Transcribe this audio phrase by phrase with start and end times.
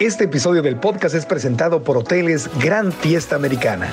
[0.00, 3.88] Este episodio del podcast es presentado por Hoteles Gran Fiesta Americana.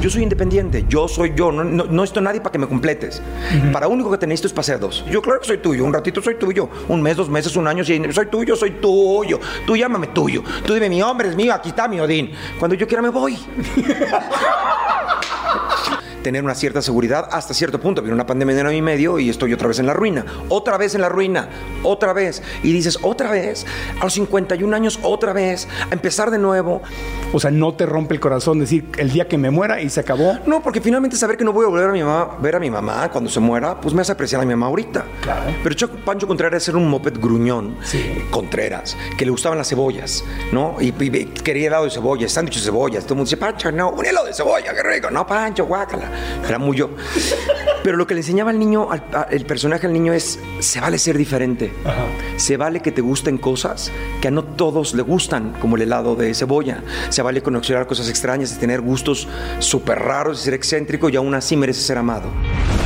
[0.00, 3.22] Yo soy independiente, yo soy yo, no, no, nadie para que me completes.
[3.72, 5.04] Para único que te necesito es para ser dos.
[5.10, 7.82] Yo claro que soy tuyo, un ratito soy tuyo, un mes, dos meses, un año,
[7.84, 9.40] soy tuyo, soy tuyo.
[9.66, 10.42] Tú llámame tuyo.
[10.66, 12.32] Tú dime, mi hombre es mío, aquí está mi Odín.
[12.58, 13.38] Cuando yo quiera me voy.
[16.26, 18.02] tener una cierta seguridad hasta cierto punto.
[18.02, 20.24] Viene una pandemia de un año y medio y estoy otra vez en la ruina.
[20.48, 21.48] Otra vez en la ruina.
[21.84, 22.42] Otra vez.
[22.64, 23.64] Y dices, otra vez.
[24.00, 25.68] A los 51 años, otra vez.
[25.88, 26.82] A empezar de nuevo.
[27.32, 30.00] O sea, no te rompe el corazón decir el día que me muera y se
[30.00, 30.36] acabó.
[30.46, 32.70] No, porque finalmente saber que no voy a volver a mi mamá, ver a mi
[32.72, 35.04] mamá cuando se muera, pues me hace apreciar a mi mamá ahorita.
[35.22, 35.52] Claro.
[35.62, 37.76] Pero Cho- Pancho Contreras era un moped gruñón.
[37.84, 38.02] Sí.
[38.32, 40.74] Contreras, que le gustaban las cebollas, ¿no?
[40.80, 43.04] Y, y quería helado de cebolla, sándwiches de cebollas.
[43.04, 45.08] Todo el mundo dice, Pancho, no, un helado de cebolla, qué rico.
[45.12, 46.10] No, Pancho, guácala.
[46.46, 46.90] Era muy yo.
[47.82, 50.98] Pero lo que le enseñaba al niño, al, el personaje al niño es, se vale
[50.98, 51.72] ser diferente.
[51.84, 52.04] Ajá.
[52.36, 56.16] Se vale que te gusten cosas que a no todos le gustan, como el helado
[56.16, 56.82] de cebolla.
[57.10, 61.34] Se vale conocer cosas extrañas y tener gustos súper raros y ser excéntrico y aún
[61.34, 62.30] así merece ser amado.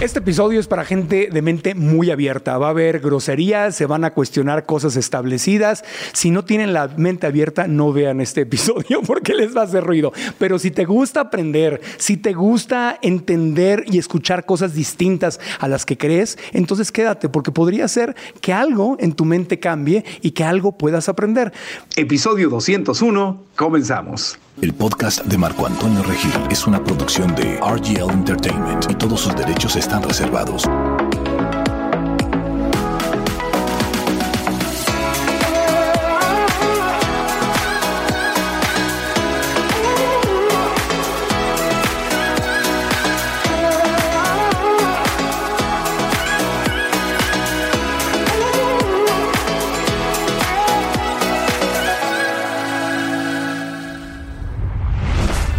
[0.01, 2.57] Este episodio es para gente de mente muy abierta.
[2.57, 5.85] Va a haber groserías, se van a cuestionar cosas establecidas.
[6.13, 9.85] Si no tienen la mente abierta, no vean este episodio porque les va a hacer
[9.85, 10.13] ruido.
[10.39, 15.85] Pero si te gusta aprender, si te gusta entender y escuchar cosas distintas a las
[15.85, 20.45] que crees, entonces quédate porque podría ser que algo en tu mente cambie y que
[20.45, 21.53] algo puedas aprender.
[21.97, 24.39] Episodio 201, comenzamos.
[24.61, 29.35] El podcast de Marco Antonio Regil es una producción de RGL Entertainment y todos sus
[29.35, 30.69] derechos están reservados.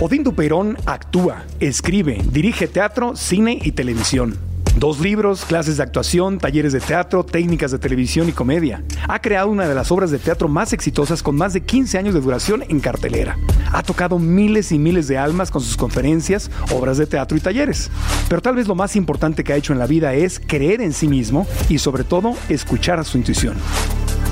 [0.04, 4.36] Odín Duperón actúa, escribe, dirige teatro, cine y televisión.
[4.76, 8.84] Dos libros, clases de actuación, talleres de teatro, técnicas de televisión y comedia.
[9.08, 12.16] Ha creado una de las obras de teatro más exitosas con más de 15 años
[12.16, 13.38] de duración en cartelera.
[13.72, 17.92] Ha tocado miles y miles de almas con sus conferencias, obras de teatro y talleres.
[18.28, 20.94] Pero tal vez lo más importante que ha hecho en la vida es creer en
[20.94, 23.56] sí mismo y sobre todo escuchar a su intuición.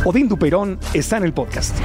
[0.03, 1.75] Odín Duperón está en el podcast.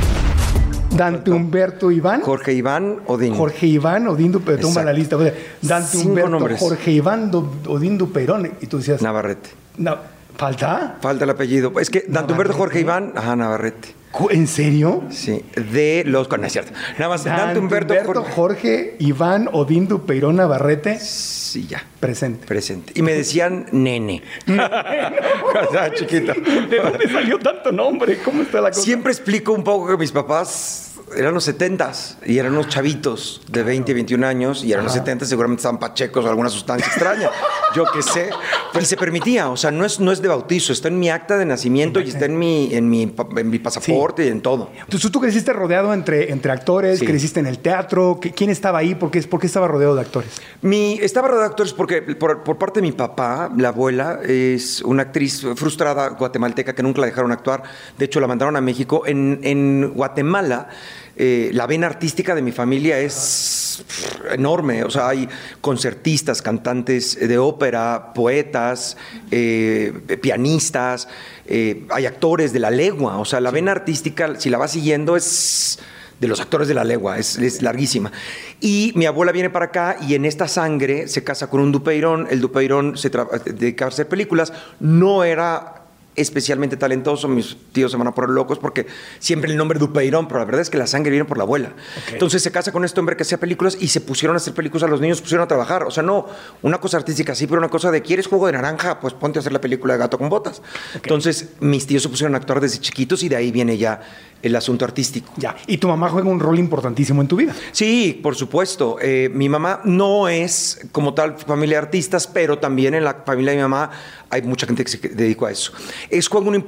[0.96, 2.20] Dante Humberto Iván.
[2.22, 3.34] Jorge Iván Odín.
[3.34, 4.60] Jorge Iván Odín Duperón.
[4.60, 4.86] Toma Exacto.
[4.86, 5.16] la lista.
[5.16, 6.60] o sea, Dante Cinco Humberto, nombres.
[6.60, 8.50] Jorge Iván Do- Odín Duperón.
[8.60, 9.50] Y tú decías, Navarrete.
[9.78, 9.96] no,
[10.36, 10.98] ¿falta?
[11.00, 11.72] Falta el apellido.
[11.80, 12.54] Es que Dante Humberto.
[12.54, 13.94] Jorge Iván, ajá, Navarrete.
[14.30, 15.02] ¿En serio?
[15.10, 16.30] Sí, de los.
[16.30, 16.72] No es cierto.
[16.98, 18.32] Nada más, Dante, Humberto, Jorge.
[18.32, 21.00] Jorge Iván Odín Duperón Navarrete.
[21.00, 21.84] Sí, ya.
[21.98, 22.46] Presente.
[22.46, 22.92] Presente.
[22.96, 24.22] Y me decían nene.
[24.46, 26.32] Estaba chiquito.
[26.32, 28.18] ¿De dónde salió tanto nombre?
[28.18, 28.82] ¿Cómo está la cosa?
[28.82, 33.62] Siempre explico un poco que mis papás eran los 70s y eran unos chavitos de
[33.62, 37.30] 20, 21 años y eran los 70 seguramente estaban pachecos o alguna sustancia extraña.
[37.74, 38.30] Yo qué sé.
[38.72, 41.36] Pero se permitía, o sea, no es, no es de bautizo, está en mi acta
[41.38, 44.70] de nacimiento y está en mi, en mi, en mi pasaporte y en todo.
[44.80, 47.06] Entonces tú creciste rodeado entre, entre actores, Sí.
[47.06, 48.18] creciste en el teatro.
[48.20, 48.94] ¿Qui- ¿Quién estaba ahí?
[48.96, 50.30] ¿Por qué, por qué estaba rodeado de actores?
[50.62, 54.82] Mi, estaba rodeado de actores porque por, por parte de mi papá, la abuela, es
[54.82, 57.62] una actriz frustrada guatemalteca que nunca la dejaron actuar.
[57.98, 59.02] De hecho, la mandaron a México.
[59.06, 60.68] En, en Guatemala,
[61.16, 63.84] eh, la vena artística de mi familia es
[64.30, 64.84] enorme.
[64.84, 65.28] O sea, hay
[65.60, 68.96] concertistas, cantantes de ópera, poetas,
[69.30, 71.08] eh, pianistas,
[71.46, 73.18] eh, hay actores de la legua.
[73.18, 75.78] O sea, la vena artística, si la vas siguiendo, es
[76.20, 78.12] de los actores de la legua, es, es larguísima.
[78.60, 82.28] Y mi abuela viene para acá y en esta sangre se casa con un Dupeirón,
[82.30, 85.73] el Dupeirón se dedicaba a hacer películas, no era
[86.16, 88.86] especialmente talentoso, mis tíos se van a poner locos porque
[89.18, 91.72] siempre el nombre Dupeirón, pero la verdad es que la sangre viene por la abuela.
[92.12, 94.84] Entonces se casa con este hombre que hacía películas y se pusieron a hacer películas
[94.84, 95.84] a los niños, se pusieron a trabajar.
[95.84, 96.26] O sea, no
[96.62, 99.00] una cosa artística sí, pero una cosa de ¿quieres jugo de naranja?
[99.00, 100.62] Pues ponte a hacer la película de gato con botas.
[100.94, 104.00] Entonces mis tíos se pusieron a actuar desde chiquitos y de ahí viene ya
[104.44, 105.32] el asunto artístico.
[105.36, 105.56] Ya.
[105.66, 107.54] Y tu mamá juega un rol importantísimo en tu vida.
[107.72, 108.98] Sí, por supuesto.
[109.00, 113.52] Eh, mi mamá no es como tal familia de artistas, pero también en la familia
[113.52, 113.90] de mi mamá
[114.28, 115.72] hay mucha gente que se dedicó a eso.
[116.10, 116.64] Es juega un,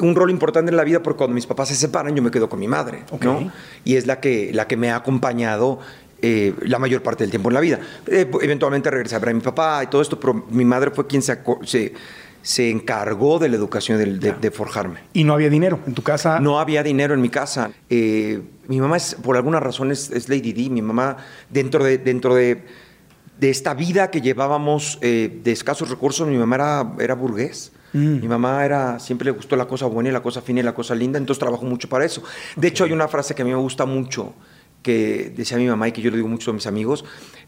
[0.00, 2.48] un rol importante en la vida porque cuando mis papás se separan yo me quedo
[2.48, 3.02] con mi madre.
[3.84, 5.80] Y es la que, la que me ha acompañado
[6.22, 7.78] eh, la mayor parte del tiempo en la vida.
[8.06, 11.06] Eh, eventualmente regresé a ver a mi papá y todo esto, pero mi madre fue
[11.06, 11.92] quien se, se,
[12.46, 15.00] se encargó de la educación, de, de forjarme.
[15.12, 16.38] Y no había dinero en tu casa.
[16.38, 17.72] No había dinero en mi casa.
[17.90, 20.70] Eh, mi mamá, es, por alguna razón, es, es Lady D.
[20.70, 21.16] Mi mamá,
[21.50, 22.62] dentro de, dentro de,
[23.40, 27.72] de esta vida que llevábamos eh, de escasos recursos, mi mamá era, era burgués.
[27.92, 30.74] Mi mamá era, siempre le gustó la cosa buena y la cosa fina y la
[30.74, 32.22] cosa linda, entonces trabajó mucho para eso.
[32.54, 34.34] De hecho, hay una frase que a mí me gusta mucho,
[34.86, 37.04] que decía mi mamá y que yo le digo mucho a mis amigos.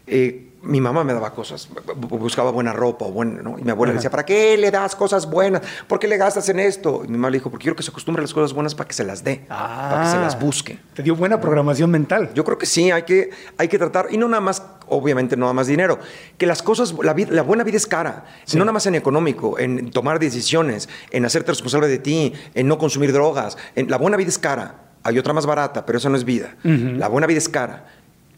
[0.07, 3.57] Eh, mi mamá me daba cosas, buscaba buena ropa o buena, ¿no?
[3.57, 5.61] Y mi abuela le decía, ¿para qué le das cosas buenas?
[5.87, 7.03] ¿Por qué le gastas en esto?
[7.05, 8.85] Y mi mamá le dijo, porque quiero que se acostumbre a las cosas buenas para
[8.89, 10.39] que se las dé, para que se las Ah.
[10.41, 10.77] busque.
[10.95, 12.31] Te dio buena programación mental.
[12.33, 15.45] Yo creo que sí, hay que, hay que tratar, y no nada más, obviamente no
[15.45, 15.97] nada más dinero,
[16.37, 19.59] que las cosas, la, vida- la buena vida es cara, no nada más en económico,
[19.59, 24.17] en tomar decisiones, en hacerte responsable de ti, en no consumir drogas, en, la buena
[24.17, 27.37] vida es cara, hay otra más barata, pero eso no es vida, la buena vida
[27.37, 27.85] es cara,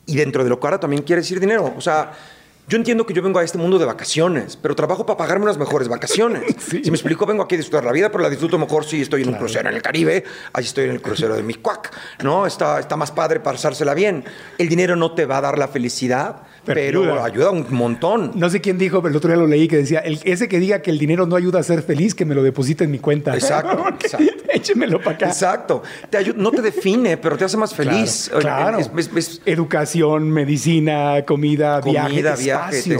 [0.05, 2.11] y dentro de lo cara también quiere decir dinero, o sea...
[2.67, 5.57] Yo entiendo que yo vengo a este mundo de vacaciones, pero trabajo para pagarme unas
[5.57, 6.43] mejores vacaciones.
[6.61, 9.23] Si me explico, vengo aquí a disfrutar la vida, pero la disfruto mejor si estoy
[9.23, 10.23] en un crucero en el Caribe,
[10.53, 11.91] ahí estoy en el crucero de mi cuac,
[12.23, 12.45] ¿no?
[12.45, 14.23] Está, está más padre pasársela bien.
[14.57, 17.25] El dinero no te va a dar la felicidad, Pero pero, ayuda.
[17.25, 17.49] ayuda.
[17.51, 18.31] un montón.
[18.35, 20.59] No sé quién dijo, pero el otro día lo leí que decía, el, ese que
[20.59, 22.99] diga que el dinero no ayuda a ser feliz, que me lo deposite en mi
[22.99, 23.33] cuenta.
[23.33, 24.25] Exacto, exacto.
[24.53, 25.27] Échemelo para acá.
[25.27, 25.81] Exacto.
[26.09, 28.29] Te no te define, pero te hace más feliz.
[28.39, 28.77] Claro.
[28.79, 32.99] Es- es- es- Educación, medicina, comida, Comida, viaje, viaje, espacio.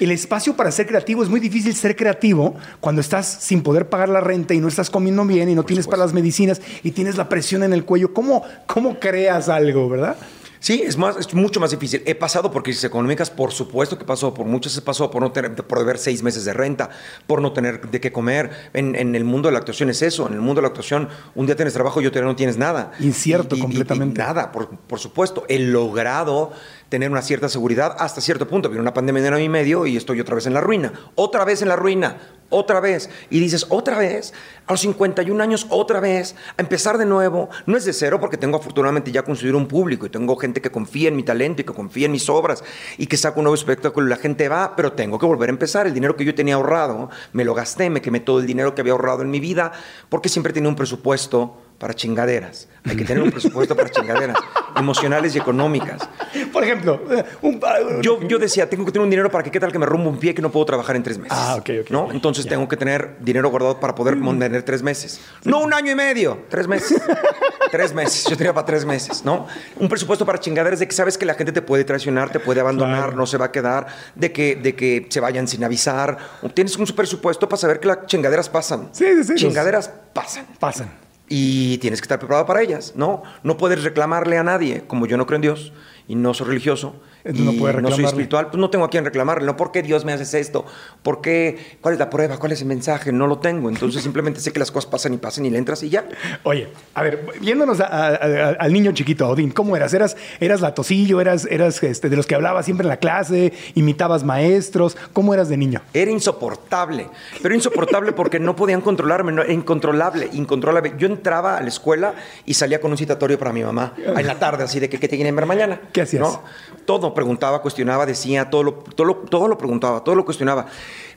[0.00, 4.08] El espacio para ser creativo es muy difícil ser creativo cuando estás sin poder pagar
[4.08, 7.16] la renta y no estás comiendo bien y no tienes para las medicinas y tienes
[7.16, 8.12] la presión en el cuello.
[8.12, 10.16] ¿Cómo, cómo creas algo, verdad?
[10.60, 12.02] Sí, es, más, es mucho más difícil.
[12.06, 15.32] He pasado por crisis económicas, por supuesto que pasó, por muchas he pasado por no
[15.32, 16.90] tener, por deber seis meses de renta,
[17.26, 18.50] por no tener de qué comer.
[18.72, 20.26] En, en el mundo de la actuación es eso.
[20.26, 22.56] En el mundo de la actuación, un día tienes trabajo y otro día no tienes
[22.56, 22.92] nada.
[23.00, 24.20] Incierto Y- y- y- completamente.
[24.20, 25.44] y nada, por, por supuesto.
[25.48, 26.52] He logrado
[26.88, 28.68] tener una cierta seguridad hasta cierto punto.
[28.68, 30.92] Viene una pandemia de año y medio y estoy otra vez en la ruina.
[31.16, 32.16] Otra vez en la ruina.
[32.48, 33.10] Otra vez.
[33.28, 34.32] Y dices, otra vez,
[34.66, 37.48] a los 51 años, otra vez, a empezar de nuevo.
[37.66, 40.70] No es de cero porque tengo afortunadamente ya construido un público y tengo gente que
[40.70, 42.62] confía en mi talento y que confía en mis obras
[42.98, 45.52] y que saca un nuevo espectáculo y la gente va, pero tengo que volver a
[45.52, 45.86] empezar.
[45.86, 48.80] El dinero que yo tenía ahorrado, me lo gasté, me quemé todo el dinero que
[48.80, 49.72] había ahorrado en mi vida
[50.08, 52.68] porque siempre tenía un presupuesto para chingaderas.
[52.88, 54.36] Hay que tener un presupuesto para chingaderas
[54.76, 56.08] emocionales y económicas.
[56.52, 57.02] Por ejemplo,
[57.42, 57.60] un,
[58.02, 60.08] Yo, yo decía, tengo que tener un dinero para que qué tal que me rompa
[60.08, 61.36] un pie que no puedo trabajar en tres meses.
[61.38, 62.12] Ah, ok, ok, ¿no?
[62.12, 65.20] Entonces tengo que tener dinero guardado para poder mantener tres meses.
[65.44, 67.00] No un año y medio, tres meses.
[67.70, 68.24] tres meses.
[68.30, 69.46] Yo tenía para tres meses, ¿no?
[69.80, 72.60] Un presupuesto para chingaderas de que sabes que la gente te puede traicionar, te puede
[72.60, 73.16] abandonar, Claro.
[73.16, 76.16] no se va a quedar, de que, de que se vayan sin avisar.
[76.54, 78.88] Tienes un presupuesto para saber que las chingaderas pasan.
[78.92, 81.05] Sí, sí, sí, Chingaderas pasan pasan.
[81.28, 83.22] Y tienes que estar preparado para ellas, ¿no?
[83.42, 85.72] No puedes reclamarle a nadie, como yo no creo en Dios
[86.08, 86.94] y no soy religioso
[87.26, 89.56] Entonces no soy espiritual, pues no tengo a quién reclamarle, ¿no?
[89.56, 90.64] ¿Por qué Dios me haces esto?
[91.02, 91.76] ¿Por qué?
[91.80, 92.38] ¿Cuál es la prueba?
[92.38, 93.12] ¿Cuál es el mensaje?
[93.12, 95.82] No lo tengo, entonces simplemente sé que las cosas pasan y pasan y le entras
[95.82, 96.04] y ya.
[96.44, 99.92] Oye, a ver, viéndonos a- a- a- al niño chiquito, Odín, ¿cómo eras?
[99.94, 101.20] ¿Eras, eras latosillo?
[101.20, 103.52] ¿Eras, eras este, de los que hablaba siempre en la clase?
[103.74, 104.96] ¿Imitabas maestros?
[105.12, 105.80] ¿Cómo eras de niño?
[105.92, 107.08] Era insoportable,
[107.42, 110.92] pero insoportable porque no podían controlarme, no, era incontrolable, incontrolable.
[110.98, 112.14] Yo entraba a la escuela
[112.44, 115.08] y salía con un citatorio para mi mamá en la tarde, así de que qué
[115.08, 115.80] te quieren ver mañana.
[115.92, 116.22] ¿Qué hacías?
[116.22, 116.42] ¿No?
[116.84, 120.66] Todo preguntaba, cuestionaba, decía, todo lo, todo, lo, todo lo preguntaba, todo lo cuestionaba.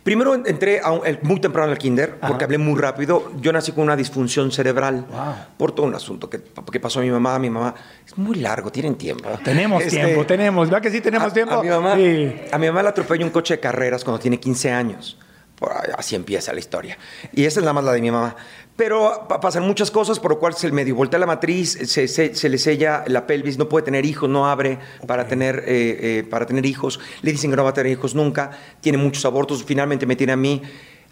[0.02, 3.32] Primero entré a un- el- muy temprano al kinder porque hablé muy rápido.
[3.42, 5.34] Yo nací con una disfunción cerebral Wow.
[5.58, 6.42] por todo un asunto que,
[6.72, 7.38] que pasó a mi mamá.
[7.38, 7.76] Mi mamá
[8.08, 9.30] es muy largo, tienen tiempo.
[9.44, 10.70] Tenemos Este, tiempo, tenemos.
[10.70, 11.54] ¿Verdad que sí tenemos a, tiempo?
[11.56, 12.34] A mi, mamá, Sí.
[12.52, 15.18] a mi mamá la atropelló un coche de carreras cuando tiene 15 años.
[15.98, 16.98] Así empieza la historia.
[17.34, 18.36] Y esa es nada más la de mi mamá.
[18.76, 22.34] Pero pa- pasan muchas cosas por lo cual se medio voltea la matriz, se, se-
[22.34, 26.24] se le sella la pelvis, no puede tener hijos, no abre para, tener, eh, eh,
[26.30, 27.00] para tener hijos.
[27.22, 28.52] Le dicen que no va a tener hijos nunca.
[28.80, 29.64] Tiene muchos abortos.
[29.66, 30.62] Finalmente me tiene a mí.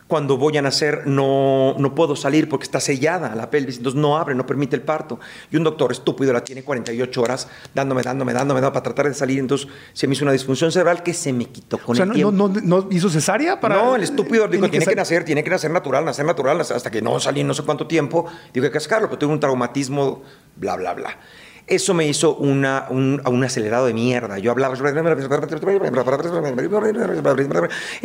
[0.08, 4.18] Cuando voy a nacer no, no puedo salir porque está sellada la pelvis, entonces no
[4.18, 5.20] abre, no permite el parto.
[5.52, 9.14] Y un doctor estúpido la tiene 48 horas dándome, dándome, dándome, dándome para tratar de
[9.14, 9.40] salir.
[9.40, 12.10] Entonces se me hizo una disfunción cerebral que se me quitó con O sea, el
[12.10, 12.32] no, tiempo.
[12.32, 13.76] no, no- hizo cesárea para.
[13.76, 16.90] No, el estúpido dijo, tiene que, ser- nacer, tiene que nacer natural, nacer natural, hasta
[16.90, 18.26] que no salí no sé cuánto tiempo.
[18.54, 20.24] Digo, hay que sacarlo, pero tuve un traumatismo,
[20.56, 21.18] bla, bla, bla.
[21.68, 24.40] Eso me hizo una, un, un acelerado de mierda.
[24.40, 24.74] Yo hablaba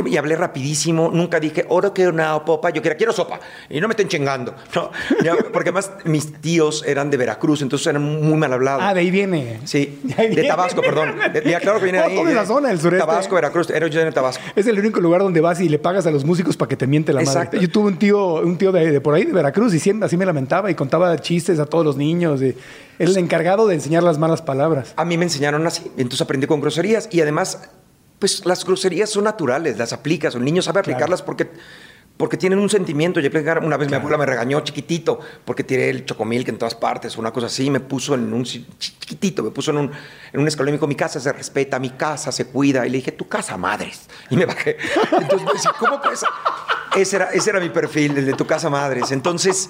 [0.04, 1.10] y hablé rapidísimo.
[1.12, 2.70] Nunca dije, ahora quiero una sopa.
[2.70, 3.38] Yo quería, quiero sopa.
[3.70, 4.54] Y no me estén chingando.
[4.74, 4.90] No,
[5.52, 8.82] porque además mis tíos eran de Veracruz, entonces eran muy mal hablados.
[8.84, 9.60] Ah, de ahí viene.
[9.64, 10.48] Sí, De ahí de viene.
[10.48, 11.14] Tabasco, perdón.
[11.32, 12.24] De- ya, claro que viene de ahí.
[12.24, 13.06] De- zona del sureste.
[13.06, 13.70] Tabasco, Veracruz.
[13.70, 14.42] Era yo en Tabasco.
[14.56, 16.86] Es el único lugar donde vas y le pagas a los músicos para que te
[16.86, 17.30] miente la madre.
[17.30, 17.56] Exacto.
[17.58, 20.16] Yo tuve un tío, un tío de, de por ahí, de Veracruz, y siempre así
[20.16, 22.42] me lamentaba y contaba chistes a todos los niños.
[22.42, 22.56] y
[22.98, 24.92] él el encargado de enseñar las malas palabras.
[24.96, 27.68] A mí me enseñaron así, entonces aprendí con groserías y además,
[28.18, 31.50] pues las groserías son naturales, las aplicas, el niño sabe aplicarlas porque,
[32.16, 33.18] porque tienen un sentimiento.
[33.18, 33.30] Yo
[33.62, 37.32] una vez mi abuela me regañó chiquitito porque tiré el chocomilk en todas partes, una
[37.32, 39.90] cosa así, me puso en un chi- chiquitito, me puso en un,
[40.32, 42.86] en un escalón y me dijo, mi casa se respeta, mi casa se cuida.
[42.86, 44.08] Y le dije, tu casa, madres.
[44.30, 44.76] Y me bajé.
[45.12, 46.24] Entonces me decía, ¿cómo puedes?
[46.96, 49.10] ese era, ese era mi perfil, el de tu casa madres.
[49.10, 49.68] Entonces,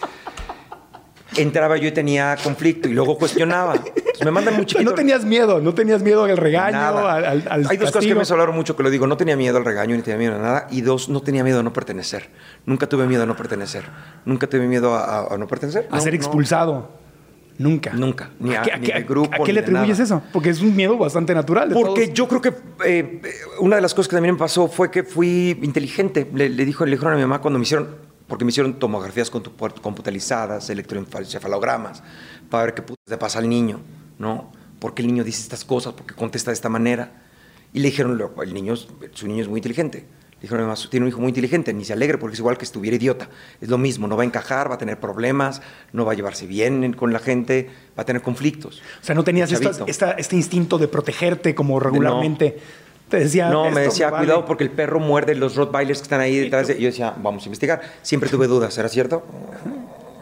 [1.37, 3.75] entraba yo y tenía conflicto y luego cuestionaba.
[3.77, 4.89] Entonces, me mandan muy chiquito.
[4.91, 7.15] No tenías miedo, no tenías miedo al regaño, Nada.
[7.15, 9.07] al, al- al Hay dos cosas que me hablaron mucho que lo digo.
[9.07, 10.67] No tenía miedo al regaño ni tenía miedo a nada.
[10.71, 12.31] Y dos, no tenía miedo a no pertenecer.
[12.67, 13.85] Nunca tuve miedo a no pertenecer.
[14.25, 15.89] Nunca tuve miedo a, a- a no pertenecer.
[15.91, 16.17] A No, ser no.
[16.17, 17.03] expulsado.
[17.59, 17.93] Nunca.
[17.93, 18.31] Nunca.
[18.41, 19.31] Ni a, qué- ni qué- de grupo.
[19.33, 20.03] a qué ni le atribuyes nada.
[20.05, 20.23] eso?
[20.33, 21.69] Porque es un miedo bastante natural.
[21.69, 22.15] de Porque todos.
[22.15, 23.21] yo creo que eh, eh,
[23.61, 26.29] una de las cosas que también me pasó fue que fui inteligente.
[26.35, 27.89] Le, le dijo, le dijeron a mi mamá cuando me hicieron,
[28.33, 32.03] porque me hicieron tomografías computarizadas, electroencefalogramas,
[32.49, 33.81] para ver qué putas le pasa al niño,
[34.19, 34.51] ¿no?
[34.79, 35.93] ¿Por qué el niño dice estas cosas?
[35.93, 37.12] ¿Por qué contesta de esta manera?
[37.75, 39.99] Y le dijeron, "Lo- el niño, su niño es muy inteligente.
[39.99, 42.65] Le dijeron, además, tiene un hijo muy inteligente, ni se alegre porque es igual que
[42.65, 43.29] estuviera idiota.
[43.61, 45.61] Es lo mismo, no va a encajar, va a tener problemas,
[45.93, 48.81] no va a llevarse bien con la gente, va a tener conflictos.
[49.03, 49.51] O sea, no tenías
[49.87, 52.59] esta- este instinto de protegerte como regularmente.
[53.12, 53.49] Te decía.
[53.50, 54.25] No, me "Esto decía, vale".
[54.25, 56.66] cuidado porque el perro muerde los Rottweilers que están ahí detrás.
[56.66, 56.81] de-".
[56.81, 57.81] Yo decía, vamos a investigar.
[58.02, 59.23] Siempre tuve dudas, ¿era cierto?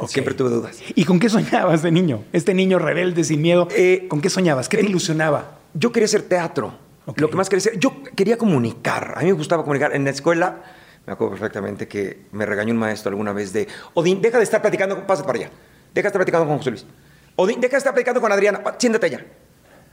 [0.09, 0.79] Siempre tuve dudas.
[0.95, 2.25] ¿Y con qué soñabas de niño?
[2.33, 3.69] Este niño rebelde, sin miedo.
[3.77, 4.69] Eh, ¿Con qué soñabas?
[4.69, 5.59] ¿Qué te ilusionaba?
[5.75, 6.75] Yo quería hacer teatro.
[7.17, 9.15] Lo que más quería hacer, yo quería comunicar.
[9.17, 9.95] A mí me gustaba comunicar.
[9.95, 10.63] En la escuela,
[11.07, 14.61] me acuerdo perfectamente que me regañó un maestro alguna vez de, Odín, deja de estar
[14.63, 15.51] platicando, con- pásate para allá.
[15.95, 16.87] Deja de estar platicando con José Luis.
[17.37, 19.27] Odín, deja de estar platicando con Adriana, siéntate allá.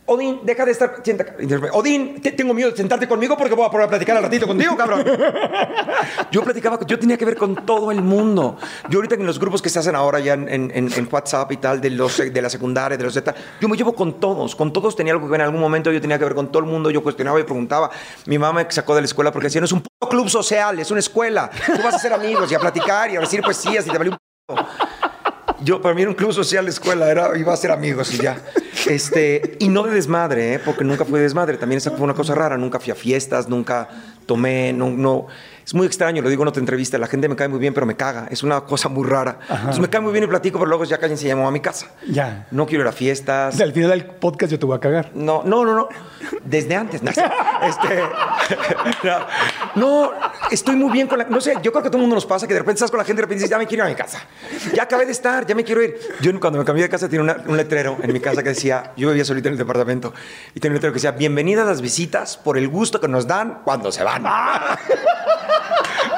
[0.09, 3.83] Odín, deja de estar, repente, Odín, te- tengo miedo de sentarte conmigo porque voy a
[3.83, 5.03] a platicar al ratito contigo, cabrón.
[6.31, 8.57] Yo platicaba, yo tenía que ver con todo el mundo.
[8.89, 11.57] Yo ahorita en los grupos que se hacen ahora ya en, en- en- WhatsApp y
[11.57, 14.55] tal, de, los, de la secundaria, de los Z, yo me llevo con todos.
[14.55, 16.59] Con todos tenía algo que ver en algún momento, yo tenía que ver con todo
[16.63, 17.89] el mundo, yo cuestionaba y preguntaba.
[18.25, 20.89] Mi mamá me sacó de la escuela porque decía, no es un club social, es
[20.91, 21.49] una escuela.
[21.65, 24.11] Tú vas a ser amigos y a platicar y a decir poesías y te vale
[24.11, 24.17] un.
[25.63, 28.17] Yo, para mí era un club social la escuela, era, iba a ser amigos y
[28.17, 28.41] ya.
[28.87, 30.59] Este, y no de desmadre, ¿eh?
[30.59, 31.57] porque nunca fui de desmadre.
[31.57, 32.57] También esa fue una cosa rara.
[32.57, 33.89] Nunca fui a fiestas, nunca
[34.25, 35.27] tomé, no, no.
[35.67, 36.97] Es muy extraño, lo digo en otra entrevista.
[36.97, 38.27] La gente me cae muy bien, pero me caga.
[38.31, 39.37] Es una cosa muy rara.
[39.49, 41.59] Entonces me cae muy bien y platico, pero luego ya cállense y llamo a mi
[41.59, 41.87] casa.
[42.09, 42.47] Ya.
[42.51, 43.53] No quiero ir a O fiestas.
[43.55, 45.11] sea, al final del podcast yo te voy a cagar.
[45.13, 45.89] No, no, no, no.
[46.45, 47.03] Desde antes.
[47.03, 48.01] No, este,
[49.03, 49.19] no,
[49.75, 50.11] no,
[50.51, 51.25] estoy muy bien con la.
[51.25, 52.89] No sé, yo creo que a todo el mundo nos pasa que de repente estás
[52.91, 54.21] con la gente y de repente dices, ya me quiero ir a mi casa.
[54.73, 55.97] Ya acabé de estar, ya me quiero ir.
[56.21, 58.93] Yo cuando me cambié de casa tenía una- un letrero en mi casa que decía,
[58.95, 60.13] yo vivía solito en el departamento,
[60.55, 63.59] y tenía un letrero que decía, bienvenidas las visitas por el gusto que nos dan
[63.65, 64.23] cuando se van.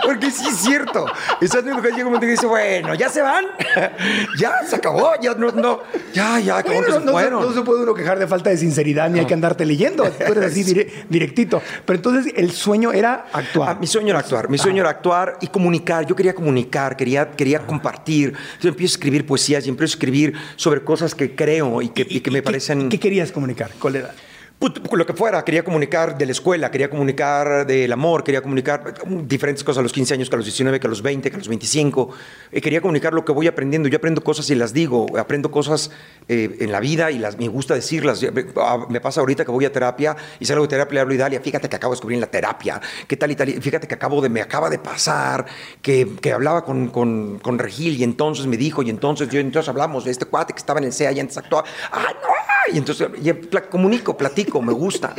[0.06, 1.06] Porque sí es cierto.
[1.40, 3.46] Viendo que llega un momento que dice, bueno, ya se van.
[4.40, 5.12] ya se acabó.
[5.22, 5.82] Ya no, no.
[6.14, 7.42] Ya, ya, qué bueno que se no, no se- fueron.
[7.48, 10.04] no se puede uno quejar de falta de sinceridad ni hay que andarte leyendo.
[10.06, 11.62] Tú eres así dire- directito.
[11.86, 13.70] Pero entonces el sueño era actuar.
[13.70, 16.06] Ah, mi sueño era actuar, mi sueño era actuar y comunicar.
[16.06, 18.34] Yo quería comunicar, quería, quería compartir.
[18.62, 22.06] Yo empiezo a escribir poesías y empiezo a escribir sobre cosas que creo y que,
[22.10, 22.90] y que me ¿Qué- parecen...
[22.90, 23.72] ¿Qué querías comunicar?
[23.80, 24.12] ¿Cuál era?
[24.60, 28.94] Put- lo que fuera, quería comunicar de la escuela, quería comunicar del amor, quería comunicar
[29.26, 31.36] diferentes cosas a los 15 años, que a los 19, que a los 20, que
[31.36, 32.10] a los 25.
[32.52, 33.88] Eh, quería comunicar lo que voy aprendiendo.
[33.88, 35.92] Yo aprendo cosas y las digo, aprendo cosas
[36.28, 38.20] eh, en la vida y las, me gusta decirlas.
[38.58, 41.16] Ah, Me pasa ahorita que voy a terapia y salgo de terapia y hablo a
[41.16, 43.88] Idalia, fíjate que acabo de descubrir en la terapia, qué tal y tal, y fíjate
[43.88, 45.46] que acabo de, me acaba de pasar,
[45.82, 49.70] que, que hablaba con, con, con Regil y entonces me dijo, y entonces yo, entonces
[49.70, 51.64] hablamos de este cuate que estaba en el CEA y antes actuaba,
[51.94, 52.30] ¡ay, no!
[52.74, 55.14] Y entonces ya pla- comunico, platico, me gusta.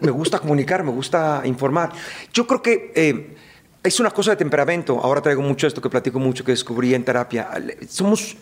[0.00, 1.92] Me gusta comunicar, me gusta informar.
[2.32, 3.36] Yo creo que eh,
[3.82, 5.00] es una cosa de temperamento.
[5.00, 7.48] Ahora traigo mucho esto que platico mucho, que descubrí en terapia.
[7.88, 8.36] Somos...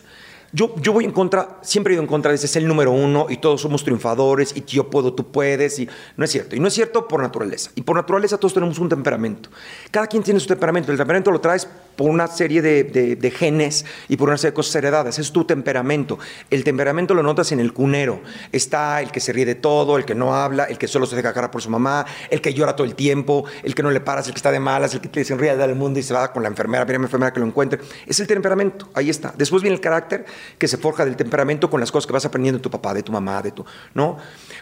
[0.55, 2.93] Yo, yo voy en contra, siempre he ido en contra de ese es el número
[2.93, 5.77] uno y todos somos triunfadores y yo puedo, tú puedes.
[5.79, 6.55] Y no es cierto.
[6.55, 7.71] Y no es cierto por naturaleza.
[7.75, 9.49] Y por naturaleza todos tenemos un temperamento.
[9.91, 10.93] Cada quien tiene su temperamento.
[10.93, 14.51] El temperamento lo traes por una serie de, de- de genes y por una serie
[14.51, 15.19] de cosas heredadas.
[15.19, 16.19] Es tu temperamento.
[16.49, 18.21] El temperamento lo notas en el cunero.
[18.53, 21.17] Está el que se ríe de todo, el que no habla, el que solo se
[21.17, 23.99] deja cara por su mamá, el que llora todo el tiempo, el que no le
[23.99, 26.31] paras, el que está de malas, el que te sonríe del mundo y se va
[26.31, 27.81] con la enfermera, viene la enfermera que lo encuentre.
[28.07, 28.87] Es el temperamento.
[28.93, 29.33] Ahí está.
[29.37, 30.25] Después viene el carácter
[30.57, 33.03] que se forja del temperamento con las cosas que vas aprendiendo de tu papá, de
[33.03, 34.17] tu mamá, de tu, ¿no?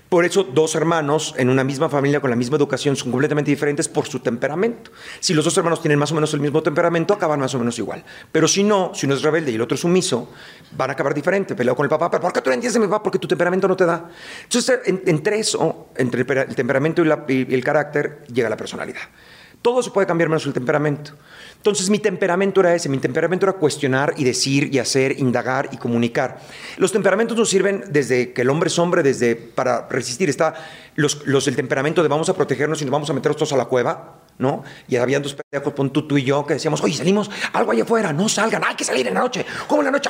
[0.10, 3.88] Por eso dos hermanos en una misma familia con la misma educación son completamente diferentes
[3.88, 4.92] por su temperamento.
[5.20, 7.78] Si los dos hermanos tienen más o menos el mismo temperamento, acaban más o menos
[7.80, 8.04] igual.
[8.32, 10.30] Pero si no, si uno es rebelde y el otro es sumiso,
[10.72, 11.56] van a acabar diferente.
[11.56, 13.04] Peleo con el papá, pero ¿por qué tú no entiendes a mi papá?
[13.04, 14.10] Porque tu temperamento no te da.
[14.44, 19.02] Entonces, en- entre eso, entre el pera- el temperamento y el carácter, llega la personalidad.
[19.64, 21.14] Todo se puede cambiar menos el temperamento.
[21.56, 25.78] Entonces mi temperamento era ese, mi temperamento era cuestionar y decir y hacer, indagar y
[25.78, 26.40] comunicar.
[26.78, 30.30] Los temperamentos nos sirven desde que el hombre es hombre, desde para resistir.
[30.30, 30.54] Está
[30.96, 33.66] los, el temperamento de vamos a protegernos y nos vamos a meternos todos a la
[33.66, 34.64] cueva, ¿no?
[34.90, 37.84] Y había dos pendejos, pon tú, tú y yo, que decíamos, oye, salimos algo allá
[37.84, 39.46] afuera, no salgan, hay que salir en la noche.
[39.68, 40.10] ¿Cómo en la noche?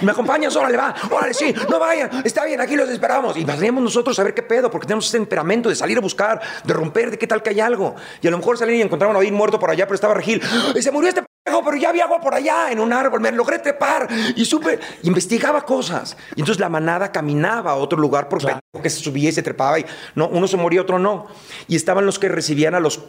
[0.00, 0.54] ¿Me acompañas?
[0.56, 0.94] Órale, va.
[1.10, 1.54] Órale, sí.
[1.68, 2.22] No vayan.
[2.24, 3.36] Está bien, aquí los esperamos.
[3.36, 6.40] Y pasaríamos nosotros a ver qué pedo, porque tenemos ese temperamento de salir a buscar,
[6.64, 7.94] de romper, de qué tal que hay algo.
[8.20, 10.42] Y a lo mejor salir y encontraron a Odín muerto por allá, pero estaba Regil.
[10.74, 13.20] Y se murió este pendejo, pero ya había agua por allá, en un árbol.
[13.20, 14.08] Me logré trepar.
[14.36, 16.16] Y supe, investigaba cosas.
[16.36, 19.42] Y entonces la manada caminaba a otro lugar por pendejo que se subía y se
[19.42, 19.78] trepaba.
[19.78, 21.26] Y no, uno se moría, otro no.
[21.68, 23.00] Y estaban los que recibían a los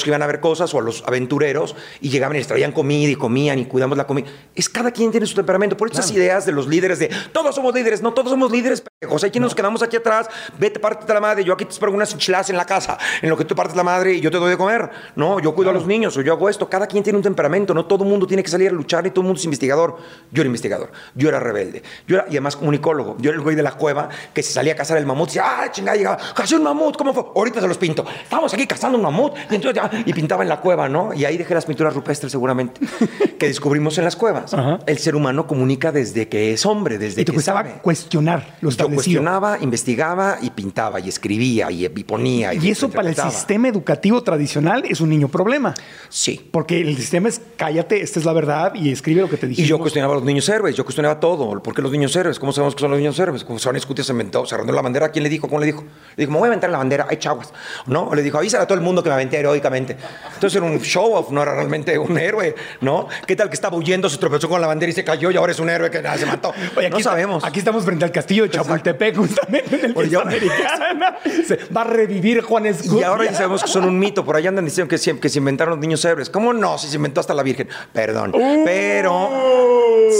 [0.00, 3.10] que iban a ver cosas o a los aventureros y llegaban y les traían comida
[3.10, 4.28] y comían y cuidamos la comida.
[4.54, 5.76] Es cada quien tiene su temperamento.
[5.76, 9.24] Por estas ideas de los líderes de todos somos líderes, no todos somos líderes, pendejos.
[9.24, 12.12] Hay quienes nos quedamos aquí atrás, vete, pártete la madre, yo aquí te espero unas
[12.12, 14.50] enchiladas en la casa, en lo que tú partes la madre y yo te doy
[14.50, 14.90] de comer.
[15.16, 16.68] No, yo cuido a los niños o yo hago esto.
[16.68, 19.10] Cada quien tiene un temperamento, no todo el mundo tiene que salir a luchar y
[19.10, 19.96] todo el mundo es investigador.
[20.30, 23.16] Yo era investigador, yo era rebelde, yo era, y además comunicólogo.
[23.18, 25.32] Yo era el güey de la cueva que se salía a cazar el mamut y
[25.32, 27.24] decía, ah, chingada, llegaba, cazé un mamut, ¿cómo fue?
[27.34, 28.04] Ahorita se los pinto.
[28.22, 31.12] Estamos aquí cazando un mamut y entonces y pintaba en la cueva, ¿no?
[31.14, 32.80] Y ahí dejé las pinturas rupestres seguramente
[33.38, 34.52] que descubrimos en las cuevas.
[34.54, 34.78] Ajá.
[34.86, 37.74] El ser humano comunica desde que es hombre, desde Y te que sabe.
[37.82, 42.54] cuestionar lo Yo cuestionaba, investigaba y pintaba y escribía y, y ponía.
[42.54, 45.74] Y eso para el sistema educativo tradicional es un niño problema.
[46.08, 46.48] Sí.
[46.52, 49.50] Porque el sistema es cállate, esta es la verdad y escribe lo que te Y
[49.50, 49.68] dijimos.
[49.68, 51.62] yo cuestionaba a los niños héroes, yo cuestionaba todo.
[51.62, 52.38] ¿Por qué los niños héroes?
[52.38, 53.44] ¿Cómo sabemos que son los niños héroes?
[53.44, 55.10] Como Juan Escutia se inventó, se arrendó la bandera.
[55.10, 55.48] ¿Quién le dijo?
[55.48, 55.82] ¿Cómo le dijo?
[56.16, 57.52] Le dijo, me voy a aventar la bandera, hay chaguas.
[57.86, 58.04] ¿No?
[58.08, 59.38] O le dijo, avísale a todo el mundo que me aventé
[59.76, 63.08] Entonces era un show off, no era realmente un héroe, ¿no?
[63.26, 65.52] ¿Qué tal que estaba huyendo, se tropezó con la bandera y se cayó y ahora
[65.52, 66.50] es un héroe que nada, se mató?
[66.76, 67.44] Oye, aquí no está- sabemos.
[67.44, 71.18] Aquí estamos frente al castillo de Chapultepec, justamente en el Oye, americana.
[71.46, 73.00] Se va a revivir Juan Escutia.
[73.00, 74.24] Y ahora ya sabemos que son un mito.
[74.24, 76.28] Por ahí andan diciendo que, se- que se inventaron los niños héroes.
[76.30, 76.78] ¿Cómo no?
[76.78, 77.68] Si se inventó hasta la Virgen.
[77.92, 78.32] Perdón.
[78.64, 79.30] Pero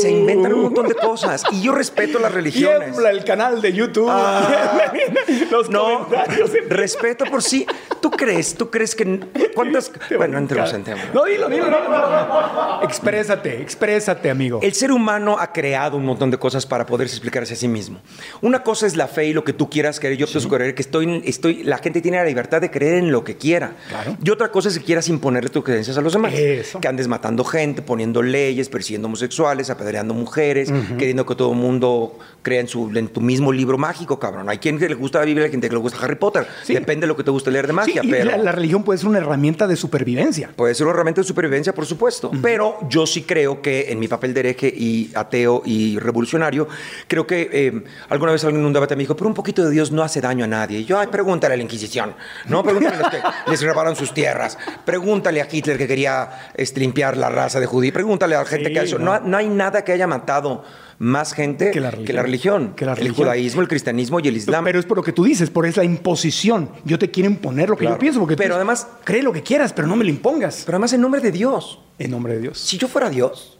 [0.00, 1.42] se inventan un montón de cosas.
[1.52, 2.90] Y yo respeto las religiones.
[2.90, 4.08] Tiembla el canal de YouTube.
[4.10, 4.92] Ah.
[5.50, 6.50] Los No, comentarios.
[6.68, 7.66] respeto por sí.
[8.00, 8.54] ¿Tú crees?
[8.54, 9.20] ¿Tú crees que
[9.54, 9.90] cuántas?
[10.16, 11.00] Bueno, entremos en tema.
[11.12, 12.82] No, dilo, dilo, dilo.
[12.82, 14.60] Exprésate, exprésate, amigo.
[14.62, 18.00] El ser humano ha creado un montón de cosas para poderse explicarse a sí mismo.
[18.40, 20.16] Una cosa es la fe y lo que tú quieras creer.
[20.16, 23.24] Yo pienso creer que estoy, estoy, la gente tiene la libertad de creer en lo
[23.24, 23.72] que quiera.
[23.88, 24.16] Claro.
[24.22, 26.34] Y otra cosa es que quieras imponerle tus creencias a los demás.
[26.34, 26.80] Eso.
[26.80, 32.18] Que andes matando gente, poniendo leyes, persiguiendo homosexuales, apedreando mujeres, queriendo que todo el mundo
[32.42, 34.48] crea en, su, en tu mismo libro mágico, cabrón.
[34.48, 36.46] Hay quien que le gusta la Biblia, hay gente que le gusta Harry Potter.
[36.64, 36.74] Sí.
[36.74, 38.30] Depende de lo que te guste leer de Sí, magia, y pero...
[38.32, 40.50] la, la religión puede ser una herramienta de supervivencia.
[40.54, 42.30] Puede ser una herramienta de supervivencia, por supuesto.
[42.42, 46.68] Pero yo sí creo que en mi papel de hereje y ateo y revolucionario,
[47.08, 49.70] creo que eh, alguna vez alguien en un debate me dijo, pero un poquito de
[49.70, 50.80] Dios no hace daño a nadie.
[50.80, 52.14] Y yo, ay, pregúntale a la Inquisición,
[52.46, 52.62] ¿no?
[52.62, 54.58] Pregúntale a los que les robaron sus tierras.
[54.84, 57.94] Pregúntale a Hitler que quería este, limpiar la raza de judíos.
[57.94, 58.98] Pregúntale a la gente Sí, que ha hecho.
[58.98, 59.12] no.
[59.12, 60.64] No, no hay nada que haya matado
[61.02, 62.06] más gente Que la religión.
[62.06, 62.72] que la religión.
[62.76, 64.64] Que la El judaísmo, el cristianismo y el islam.
[64.64, 66.70] Pero es por lo que tú dices, por es la imposición.
[66.84, 67.96] Yo te quiero imponer lo que Claro.
[67.96, 70.62] yo pienso, porque tú Pero además- cree lo que quieras, pero no me lo impongas.
[70.64, 71.80] pero además en nombre de Dios.
[71.98, 72.58] En nombre de Dios.
[72.60, 73.58] Si yo fuera Dios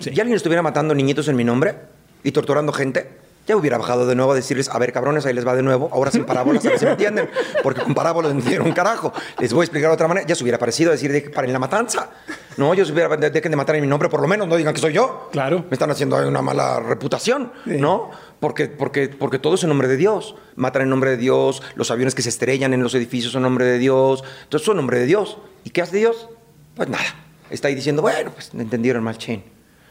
[0.00, 1.76] y alguien estuviera matando niñitos en mi nombre
[2.22, 3.08] y torturando gente,
[3.46, 5.88] ya hubiera bajado de nuevo a decirles, a ver, cabrones, ahí les va de nuevo,
[5.92, 7.28] ahora sin parábolas, a ver si me entienden,
[7.62, 9.12] porque con parábolas no entienden un carajo.
[9.40, 10.26] Les voy a explicar de otra manera.
[10.26, 12.10] Ya se hubiera parecido a decir, de, paren la matanza.
[12.56, 14.56] No, yo se hubiera, de- dejen de matar en mi nombre, por lo menos, no
[14.56, 15.28] digan que soy yo.
[15.32, 15.60] Claro.
[15.68, 17.78] Me están haciendo una mala reputación, Sí.
[17.78, 18.10] ¿no?
[18.40, 20.34] Porque, porque, porque todo es en nombre de Dios.
[20.56, 23.44] Matan en nombre de Dios, los aviones que se estrellan en los edificios son en
[23.44, 24.22] nombre de Dios.
[24.44, 25.38] Entonces son en nombre de Dios.
[25.64, 26.28] ¿Y qué hace Dios?
[26.74, 27.04] Pues nada.
[27.50, 29.42] Está ahí diciendo, bueno, pues entendieron mal, chin.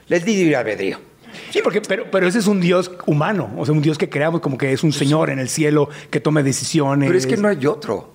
[0.07, 0.99] Les di libre albedrío.
[1.49, 4.41] Sí, porque, pero, pero ese es un Dios humano, o sea, un Dios que creamos
[4.41, 7.07] como que es un señor en el cielo que tome decisiones.
[7.07, 8.10] Pero es que no hay otro.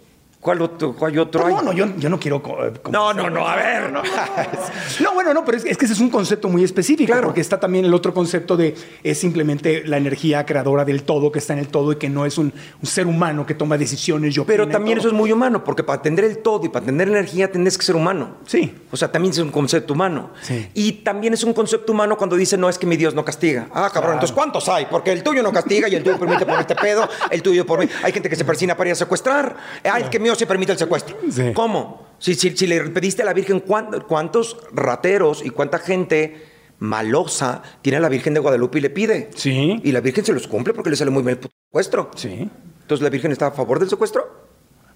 [0.46, 1.54] ¿Cuál otro, cuál otro No, hay?
[1.56, 2.36] no, no, yo, yo no quiero.
[2.64, 3.90] eh, No, no, no, a ver.
[3.92, 4.00] No,
[5.00, 7.26] No, bueno, no, pero es, es que ese es un concepto muy específico, Claro.
[7.26, 11.40] porque está también el otro concepto de es simplemente la energía creadora del todo, que
[11.40, 14.36] está en el todo y que no es un, un ser humano que toma decisiones.
[14.36, 17.08] Yo Pero también eso es muy humano, porque para atender el todo y para atender
[17.08, 18.36] energía tienes que ser humano.
[18.46, 18.72] Sí.
[18.92, 20.30] O sea, también es un concepto humano.
[20.42, 20.68] Sí.
[20.74, 23.66] Y también es un concepto humano cuando dice, no, es que mi Dios no castiga.
[23.74, 24.86] Ah, cabrón, entonces ¿cuántos hay?
[24.88, 27.88] Porque el tuyo no castiga y el tuyo permite ponerte pedo, el tuyo por mí.
[28.04, 29.56] Hay gente que se persina para ir a secuestrar.
[29.82, 31.16] Ay, el que mío se permite el secuestro.
[31.30, 31.52] Sí.
[31.54, 32.06] ¿Cómo?
[32.18, 36.42] Si, si, si le pediste a la Virgen ¿cuán- cuántos rateros y cuánta gente
[36.78, 39.30] malosa tiene a la Virgen de Guadalupe y le pide.
[39.34, 39.80] Sí.
[39.82, 42.10] Y la Virgen se los cumple porque le sale muy bien el puto secuestro.
[42.14, 42.48] Sí.
[42.82, 44.45] Entonces, ¿la Virgen está a favor del secuestro?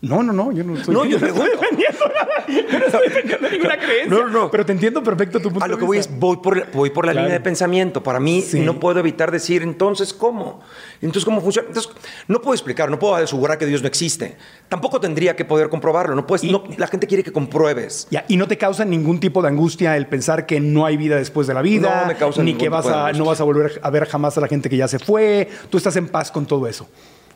[0.02, 2.46] No, no, no, yo no estoy, No, yo no estoy defendiendo nada.
[2.48, 4.06] Yo no estoy defendiendo ninguna creencia.
[4.08, 4.50] No, no, no.
[4.50, 6.88] Pero te entiendo perfecto tu punto A lo que voy es, voy por, la- voy
[6.88, 7.26] por la Claro.
[7.26, 8.02] línea de pensamiento.
[8.02, 8.60] Para mí, Sí.
[8.60, 10.60] no puedo evitar decir, entonces, ¿cómo?
[11.02, 11.68] Entonces, ¿cómo funciona?
[11.68, 11.92] Entonces,
[12.28, 14.38] no puedo explicar, no puedo asegurar que Dios no existe.
[14.70, 16.14] Tampoco tendría que poder comprobarlo.
[16.14, 18.08] No puedes, Y- no- la gente quiere que compruebes.
[18.10, 21.16] Ya, y no te causa ningún tipo de angustia el pensar que no hay vida
[21.16, 23.18] después de la vida, No me causa ni ningún que vas tipo de a, angustia.
[23.22, 25.46] no vas a volver a ver jamás a la gente que ya se fue.
[25.68, 26.88] Tú estás en paz con todo eso.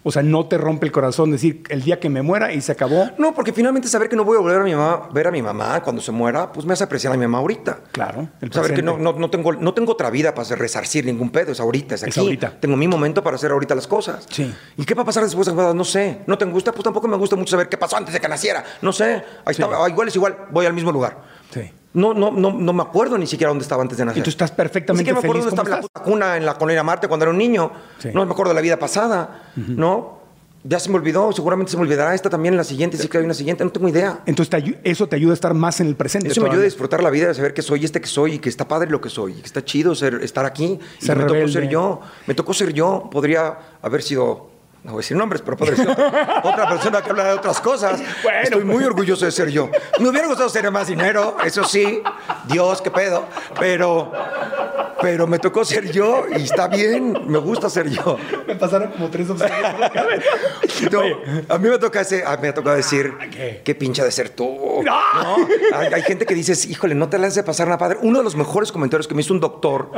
[0.06, 2.72] O sea, no te rompe el corazón decir el día que me muera y se
[2.72, 3.10] acabó.
[3.16, 5.40] No, porque finalmente saber que no voy a volver a mi mamá, ver a mi
[5.40, 7.78] mamá cuando se muera, pues me hace apreciar a mi mamá ahorita.
[7.90, 8.28] Claro.
[8.42, 11.52] el saber que no, no, no, tengo, no tengo otra vida para resarcir ningún pedo,
[11.52, 12.20] es ahorita, es aquí.
[12.20, 12.60] ahorita.
[12.60, 14.26] Tengo mi momento para hacer ahorita las cosas.
[14.30, 14.54] Sí.
[14.76, 16.20] ¿Y qué va a pasar después de No sé.
[16.26, 16.72] ¿No te gusta?
[16.72, 18.62] Pues tampoco me gusta mucho saber qué pasó antes de que naciera.
[18.82, 19.24] No sé.
[19.46, 19.70] Ahí está.
[19.72, 21.22] Ah, igual es igual, voy al mismo lugar.
[21.52, 21.70] Sí.
[21.94, 24.20] No, no, no, no me acuerdo ni siquiera dónde estaba antes de nacer.
[24.20, 26.82] Y tú estás perfectamente Ni siquiera me acuerdo dónde estaba la cuna en la colonia
[26.82, 27.70] Marte cuando era un niño.
[27.98, 28.10] Sí.
[28.12, 30.24] No me acuerdo de la vida pasada, ¿no?
[30.66, 33.24] Ya se me olvidó, seguramente se me olvidará esta también, la siguiente, sí que hay
[33.24, 34.20] una siguiente, no tengo idea.
[34.24, 36.28] Entonces te eso te ayuda a estar más en el presente.
[36.28, 38.38] Eso me ayuda a disfrutar la vida, de saber que soy este que soy y
[38.38, 40.80] que está padre lo que soy, y que está chido ser, estar aquí.
[41.02, 43.10] Y que me tocó ser yo, me tocó ser yo.
[43.12, 44.52] Podría haber sido,
[44.84, 47.58] no voy a decir nombres, pero podría ser otra, otra persona que habla de otras
[47.60, 48.02] cosas.
[48.22, 48.76] Bueno, Estoy pues.
[48.76, 49.70] muy orgulloso de ser yo.
[49.98, 52.02] Me hubiera gustado tener más dinero, eso sí,
[52.48, 53.24] Dios, qué pedo,
[53.58, 54.12] pero,
[55.00, 58.18] pero me tocó ser yo y está bien, me gusta ser yo.
[58.46, 60.22] Me pasaron como tres opciones por la cabeza.
[60.92, 61.00] No,
[61.48, 63.62] a mí me toca, ese, a mí me toca decir, ¿qué?
[63.64, 64.82] qué pinche de ser tú.
[64.84, 65.22] No.
[65.22, 65.48] ¿no?
[65.72, 67.98] Hay, hay gente que dices, híjole, no te la has de pasar nada padre.
[68.02, 69.90] Uno de los mejores comentarios que me hizo un doctor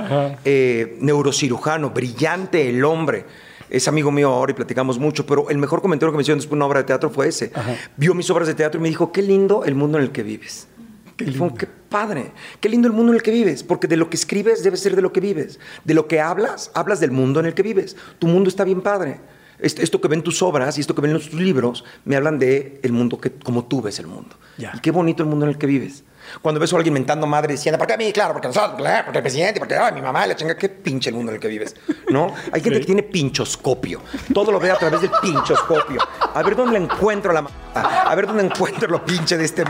[0.45, 3.25] eh, neurocirujano, brillante el hombre.
[3.71, 6.51] Es amigo mío ahora y platicamos mucho, pero el mejor comentario que me hicieron después
[6.51, 7.51] de una obra de teatro fue ese.
[7.97, 10.23] Vio mis obras de teatro y me dijo, qué lindo el mundo en el que
[10.23, 10.69] vives.
[11.17, 11.55] Qué lindo.
[11.55, 14.63] qué padre, qué lindo el mundo en el que vives, porque de lo que escribes
[14.63, 15.59] debe ser de lo que vives.
[15.85, 17.97] De lo que hablas, hablas del mundo en el que vives.
[18.19, 19.21] Tu mundo está bien padre.
[19.59, 22.79] Est- Esto que ven tus obras y esto que ven tus libros me hablan de
[22.83, 24.37] el mundo que como tú ves el mundo.
[24.59, 24.73] Ya.
[24.77, 26.05] Y qué bonito el mundo en el que vives.
[26.43, 28.13] Cuando ves a alguien mentando madre diciendo, ¿por qué a mí?
[28.13, 31.17] Claro, porque nosotros, porque el presidente, porque ay, mi mamá, la chinga, qué pinche el
[31.17, 31.75] mundo en el que vives.
[32.11, 32.35] ¿No?
[32.53, 34.01] Hay gente que tiene pinchoscopio.
[34.33, 36.01] Todo lo ve a través del pinchoscopio.
[36.35, 37.47] A ver dónde encuentro la.
[37.75, 39.65] A ver dónde encuentro lo pinche de este.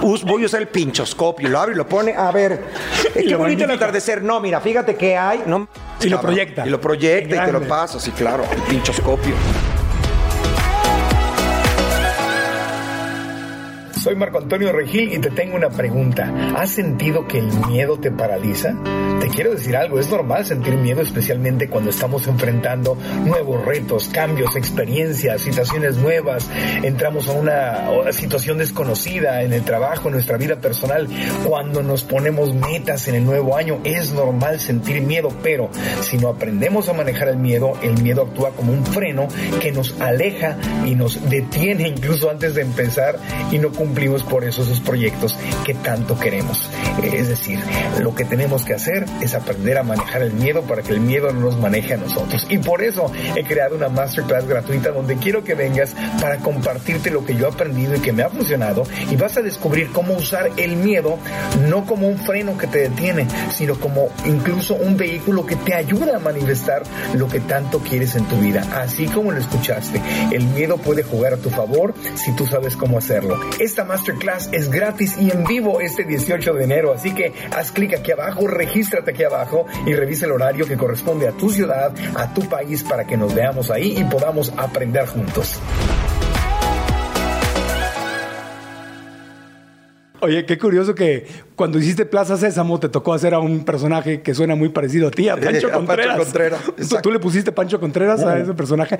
[0.00, 1.48] Voy a usar el pinchoscopio.
[1.48, 2.14] Lo abre y lo pone.
[2.14, 2.64] A ver.
[3.14, 4.22] qué bonito el atardecer.
[4.22, 5.42] No, mira, fíjate que hay.
[5.46, 5.68] No,
[6.00, 6.66] Y lo proyecta.
[6.66, 8.00] Y lo proyecta y te lo pasa.
[8.00, 8.44] Sí, claro.
[8.50, 9.34] El pinchoscopio.
[14.06, 16.32] Soy Marco Antonio Regil y te tengo una pregunta.
[16.56, 18.72] ¿Has sentido que el miedo te paraliza?
[19.20, 24.54] Te quiero decir algo, es normal sentir miedo especialmente cuando estamos enfrentando nuevos retos, cambios,
[24.54, 26.48] experiencias, situaciones nuevas.
[26.84, 31.08] Entramos a una situación desconocida en el trabajo, en nuestra vida personal.
[31.44, 35.68] Cuando nos ponemos metas en el nuevo año, es normal sentir miedo, pero
[36.02, 39.26] si no aprendemos a manejar el miedo, el miedo actúa como un freno
[39.60, 43.18] que nos aleja y nos detiene incluso antes de empezar
[43.50, 46.68] y no cumplimos por eso esos proyectos que tanto queremos.
[47.02, 47.58] Es decir,
[47.98, 51.32] lo que tenemos que hacer es aprender a manejar el miedo para que el miedo
[51.32, 52.46] no nos maneje a nosotros.
[52.50, 57.24] Y por eso he creado una masterclass gratuita donde quiero que vengas para compartirte lo
[57.24, 60.50] que yo he aprendido y que me ha funcionado y vas a descubrir cómo usar
[60.58, 61.18] el miedo
[61.66, 66.16] no como un freno que te detiene, sino como incluso un vehículo que te ayuda
[66.16, 66.82] a manifestar
[67.14, 68.62] lo que tanto quieres en tu vida.
[68.74, 72.98] Así como lo escuchaste, el miedo puede jugar a tu favor si tú sabes cómo
[72.98, 73.40] hacerlo.
[73.58, 77.94] Esta masterclass es gratis y en vivo este 18 de enero, así que haz clic
[77.94, 82.34] aquí abajo, regístrate aquí abajo y revisa el horario que corresponde a tu ciudad, a
[82.34, 85.60] tu país para que nos veamos ahí y podamos aprender juntos.
[90.20, 94.34] Oye, qué curioso que cuando hiciste Plaza Sésamo te tocó hacer a un personaje que
[94.34, 96.16] suena muy parecido a ti, a Pancho a Pancho Contreras.
[96.18, 96.60] Contreras,
[97.02, 98.98] Tú- le pusiste Pancho Contreras a ese personaje.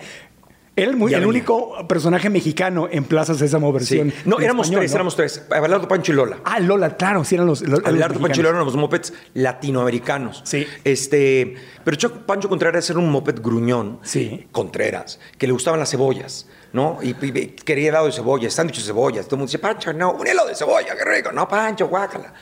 [0.78, 3.72] Era el, muy- el único personaje mexicano en Plaza Sésamo Sí.
[3.72, 4.12] versión.
[4.26, 4.96] No, en éramos español, tres, ¿no?
[4.96, 5.46] éramos tres.
[5.50, 6.38] Abelardo, Pancho y Lola.
[6.44, 7.62] Ah, Lola, claro, sí eran los.
[7.62, 8.42] los, los Abelardo, Pancho y.
[8.44, 10.42] Lola eran los mopeds latinoamericanos.
[10.44, 10.66] Sí.
[10.84, 14.00] Este, pero Cho- Pancho Contreras era un moped gruñón.
[14.02, 14.46] Sí.
[14.52, 16.98] Contreras, que le gustaban las cebollas, ¿no?
[17.02, 19.24] Y, y- quería helado de cebolla, sándwiches de cebollas.
[19.26, 21.32] Todo el mundo dice, Pancho, no, un helado de cebolla, qué rico.
[21.32, 22.34] No, Pancho, guácala.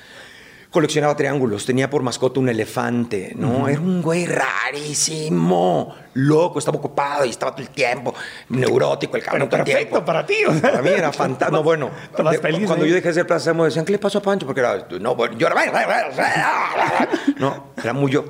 [0.74, 3.68] Coleccionaba triángulos, tenía por mascota un elefante, ¿no?
[3.68, 8.12] Era un güey rarísimo, loco, estaba ocupado y estaba todo el tiempo,
[8.48, 10.04] neurótico, el cabrón Pero todo el perfecto tiempo.
[10.04, 10.34] para ti.
[10.44, 10.62] o sea.
[10.62, 11.52] Para mí era fantástico.
[11.56, 11.90] No, bueno.
[12.28, 12.88] De- feliz, Cuando ¿eh?
[12.88, 14.46] yo dejé de ser Plaza Sésamo, decían, ¿qué le pasó a Pancho?
[14.46, 15.54] Porque era, no, bueno, yo era,
[17.38, 18.24] no, era muy yo.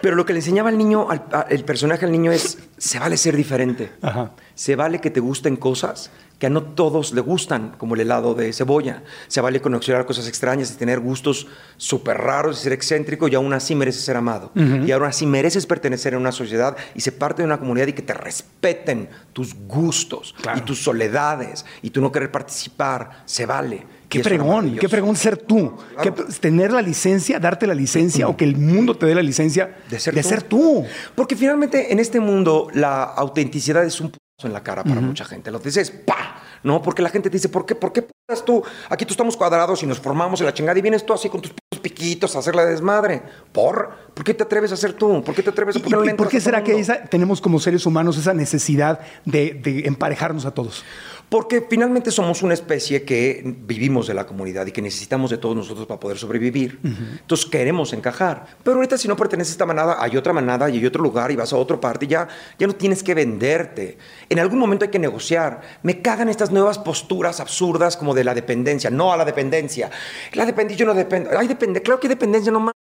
[0.00, 3.16] Pero lo que le enseñaba al niño, al, el personaje al niño es, se vale
[3.16, 3.90] ser diferente.
[4.00, 4.30] Ajá.
[4.54, 8.34] Se vale que te gusten cosas que a no todos le gustan, como el helado
[8.34, 9.02] de cebolla.
[9.26, 13.52] Se vale conocer cosas extrañas y tener gustos súper raros y ser excéntrico y aún
[13.52, 14.52] así mereces ser amado.
[14.54, 17.92] Y aún así mereces pertenecer a una sociedad y ser parte de una comunidad y
[17.92, 20.58] que te respeten tus gustos Claro.
[20.58, 23.22] y tus soledades y tú no querer participar.
[23.24, 23.84] Se vale.
[24.08, 24.80] Qué fregón, maravilloso.
[24.80, 25.74] qué fregón ser tú.
[26.00, 26.14] Claro.
[26.14, 29.76] Que- tener la licencia, darte la licencia o que el mundo te dé la licencia
[29.90, 30.84] de ser, ser tú.
[31.14, 34.12] Porque finalmente en este mundo la autenticidad es un
[34.46, 35.50] en la cara para mucha gente.
[35.50, 36.36] Lo dices, ¡pa!
[36.62, 36.80] ¿no?
[36.80, 38.62] Porque la gente te dice, ¿por qué, por qué putas tú?
[38.88, 41.40] Aquí tú estamos cuadrados y nos formamos en la chingada y vienes tú así con
[41.40, 43.20] tus piquitos a hacer la desmadre.
[43.52, 43.90] ¿Por?
[44.14, 45.24] ¿Por qué te atreves a hacer tú?
[45.24, 47.40] ¿Por qué te atreves a ¿Y, no le y por qué será que esa- tenemos
[47.40, 50.84] como seres humanos esa necesidad de, de emparejarnos a todos?
[51.28, 55.54] Porque finalmente somos una especie que vivimos de la comunidad y que necesitamos de todos
[55.54, 56.78] nosotros para poder sobrevivir.
[56.82, 58.46] Entonces queremos encajar.
[58.62, 61.30] Pero ahorita si no perteneces a esta manada, hay otra manada y hay otro lugar
[61.30, 63.98] y vas a otra parte y ya, ya no tienes que venderte.
[64.28, 65.60] En algún momento hay que negociar.
[65.82, 68.88] Me cagan estas nuevas posturas absurdas como de la dependencia.
[68.88, 69.90] No a la dependencia.
[70.32, 71.38] La dependencia, yo no dependo.
[71.38, 71.82] Hay depende.
[71.82, 72.77] Claro que hay dependencia, no mames.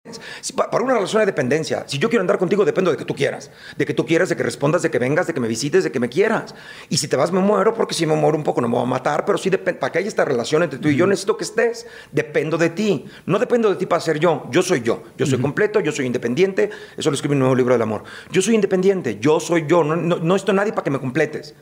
[0.54, 1.84] Para una relación hay dependencia.
[1.86, 3.50] Si yo quiero andar contigo, dependo de que tú quieras.
[3.78, 5.90] De que tú quieras, de que respondas, de que vengas, de que me visites, de
[5.90, 6.54] que me quieras.
[6.90, 8.82] Y si te vas, me muero, porque si me muero un poco no me voy
[8.82, 9.80] a matar, pero sí depende.
[9.80, 11.86] Para que haya esta relación entre tú y yo, necesito que estés.
[12.12, 13.06] Dependo de ti.
[13.24, 14.44] No dependo de ti para ser yo.
[14.50, 15.04] Yo soy yo.
[15.16, 16.68] Yo soy completo, yo soy independiente.
[16.98, 18.04] Eso lo escribí en un nuevo libro del amor.
[18.30, 19.16] Yo soy independiente.
[19.18, 19.84] Yo soy yo.
[19.84, 21.54] No, no, no necesito nadie para que me completes.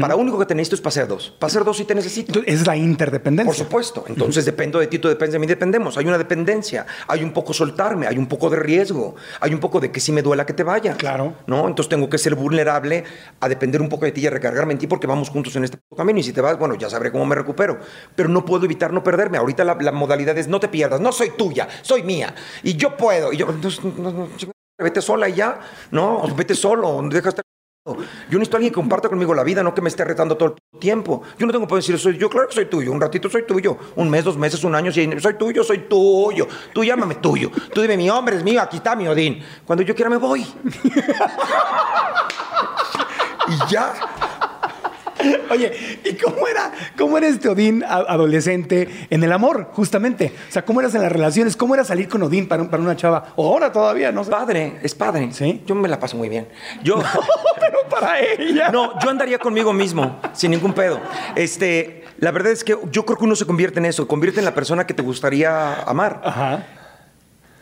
[0.00, 1.34] Para único que te necesito es para ser dos.
[1.38, 2.30] Para ser dos sí te necesito.
[2.30, 3.46] Entonces, es la interdependencia.
[3.46, 4.04] Por supuesto.
[4.08, 5.98] Entonces dependo de ti, tú dependes de mí, dependemos.
[5.98, 7.52] Hay una dependencia, hay un poco
[8.06, 10.62] hay un poco de riesgo, hay un poco de que sí me duela que te
[10.62, 10.96] vaya.
[10.96, 11.34] Claro.
[11.46, 11.68] ¿No?
[11.68, 13.04] Entonces tengo que ser vulnerable
[13.40, 15.64] a depender un poco de ti y a recargarme en ti porque vamos juntos en
[15.64, 16.18] este camino.
[16.18, 17.78] Y si te vas, bueno, ya sabré cómo me recupero.
[18.14, 19.38] Pero no puedo evitar no perderme.
[19.38, 22.34] Ahorita la, la modalidad es no te pierdas, no soy tuya, soy mía.
[22.62, 23.32] Y yo puedo.
[23.32, 25.60] Y yo, no, no, chingada, vete sola y ya.
[25.90, 27.44] No, vete solo, deja estar.
[27.86, 27.94] Yo
[28.38, 30.78] necesito a alguien que comparta conmigo la vida, no que me esté retando todo el
[30.78, 31.22] tiempo.
[31.38, 32.92] Yo no tengo que decir, soy yo, claro que soy tuyo.
[32.92, 33.78] Un ratito soy tuyo.
[33.96, 36.46] Un mes, dos meses, un año, soy tuyo, soy tuyo.
[36.74, 37.50] Tú llámame tuyo.
[37.72, 39.42] Tú dime, mi hombre es mío, aquí está mi Odín.
[39.64, 40.42] Cuando yo quiera me voy.
[43.48, 43.94] y ya.
[45.50, 45.72] Oye,
[46.04, 50.32] ¿y cómo era, cómo era este Odín adolescente en el amor, justamente?
[50.48, 51.56] O sea, ¿cómo eras en las relaciones?
[51.56, 53.32] ¿Cómo era salir con Odín para, un- para una chava?
[53.36, 54.30] O ahora todavía, no sé.
[54.30, 55.32] Padre, es padre.
[55.32, 55.62] ¿Sí?
[55.66, 56.48] Yo me la paso muy bien.
[56.82, 57.02] Yo.
[57.60, 58.70] Pero para ella.
[58.70, 61.00] No, yo andaría conmigo mismo, sin ningún pedo.
[61.36, 64.44] Este, la verdad es que yo creo que uno se convierte en eso, convierte en
[64.44, 66.20] la persona que te gustaría amar.
[66.24, 66.66] Ajá.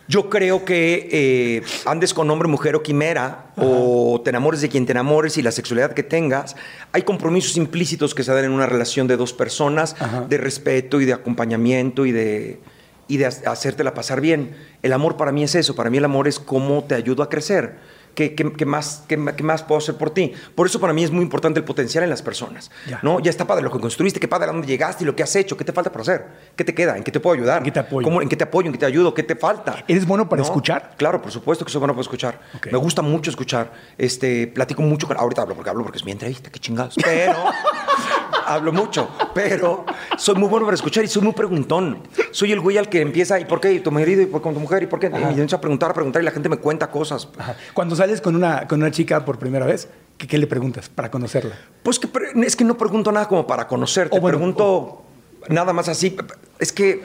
[0.08, 4.86] Yo creo que eh, andes con hombre, mujer o quimera, o te enamores de quien
[4.86, 6.56] te enamores y la sexualidad que tengas,
[6.92, 10.22] hay compromisos implícitos que se dan en una relación de dos personas, Ajá.
[10.26, 12.58] de respeto y de acompañamiento y de,
[13.06, 14.56] y de ha- hacértela pasar bien.
[14.82, 17.28] El amor para mí es eso, para mí el amor es cómo te ayudo a
[17.28, 17.74] crecer.
[18.18, 20.32] ¿Qué, qué- qué más, qué, qué más puedo hacer por ti?
[20.56, 22.68] Por eso para mí es muy importante el potencial en las personas.
[22.90, 22.98] Ya.
[23.04, 23.20] ¿no?
[23.20, 25.36] ya está padre lo que construiste, qué padre a dónde llegaste y lo que has
[25.36, 26.26] hecho, qué te falta por hacer,
[26.56, 28.04] qué te queda, en qué te puedo ayudar, ¿En qué te apoyo?
[28.04, 29.84] ¿Cómo- en qué te apoyo, en qué te ayudo, qué te falta.
[29.86, 30.44] ¿Eres bueno para ¿No?
[30.46, 30.94] escuchar?
[30.96, 32.40] Claro, por supuesto que soy bueno para escuchar.
[32.56, 32.72] Ok.
[32.72, 33.70] Me gusta mucho escuchar.
[33.96, 35.16] Este, platico mucho con.
[35.16, 36.96] Ahorita hablo porque hablo porque es mi entrevista, qué chingados.
[37.00, 37.36] Pero.
[38.46, 39.84] hablo mucho, pero
[40.16, 41.98] soy muy bueno para escuchar y soy muy preguntón.
[42.30, 43.72] Soy el güey al que empieza, ¿y por qué?
[43.74, 44.22] ¿Y tu marido?
[44.22, 44.82] ¿Y por con tu mujer?
[44.82, 45.06] ¿Y por qué?
[45.08, 47.28] Y me a preguntar, a preguntar y la gente me cuenta cosas.
[47.38, 47.56] Ajá.
[47.74, 51.10] Cuando sales con una, con una chica por primera vez, ¿qué, qué le preguntas para
[51.10, 51.54] conocerla?
[51.82, 52.08] Pues que
[52.44, 54.16] es que no pregunto nada como para conocerte.
[54.16, 55.02] O bueno, pregunto
[55.48, 56.16] nada más así.
[56.58, 57.02] Es que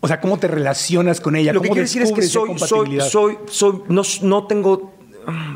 [0.00, 1.52] O sea, ¿cómo te relacionas con ella?
[1.54, 4.92] Lo que ¿Cómo quiero decir es que soy, soy, soy, soy, no, no tengo,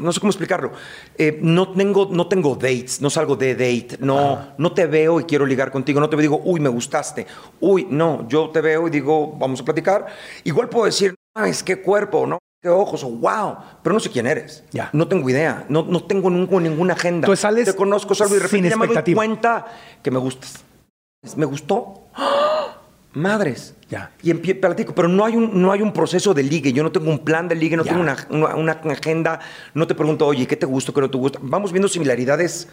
[0.00, 0.72] no sé cómo explicarlo.
[1.18, 5.24] Eh, no tengo, no tengo dates, no salgo de date, no, no te veo y
[5.24, 7.26] quiero ligar contigo, no te digo, uy, me gustaste,
[7.60, 10.06] uy, no, yo te veo y digo, vamos a platicar.
[10.44, 11.14] Igual puedo decir,
[11.46, 14.64] es qué cuerpo, no, qué ojos, o wow, pero no sé quién eres.
[14.72, 14.90] Ya.
[14.92, 17.26] No tengo idea, no, no tengo nunca ninguna agenda.
[17.26, 19.66] Tú sales te conozco, salgo y de repente ya me doy cuenta
[20.02, 20.64] que me gustas.
[21.36, 22.08] Me gustó.
[22.14, 22.76] ¡Ah!
[23.12, 23.74] Madres.
[23.88, 24.10] Ya.
[24.22, 26.72] Y platico, pero no hay, un, no hay un proceso de ligue.
[26.72, 27.90] Yo no tengo un plan de ligue, no Ya.
[27.92, 29.40] tengo una, una- una agenda.
[29.74, 31.38] No te pregunto, oye, ¿qué te gusta, qué no te gusta?
[31.42, 32.68] Vamos viendo similaridades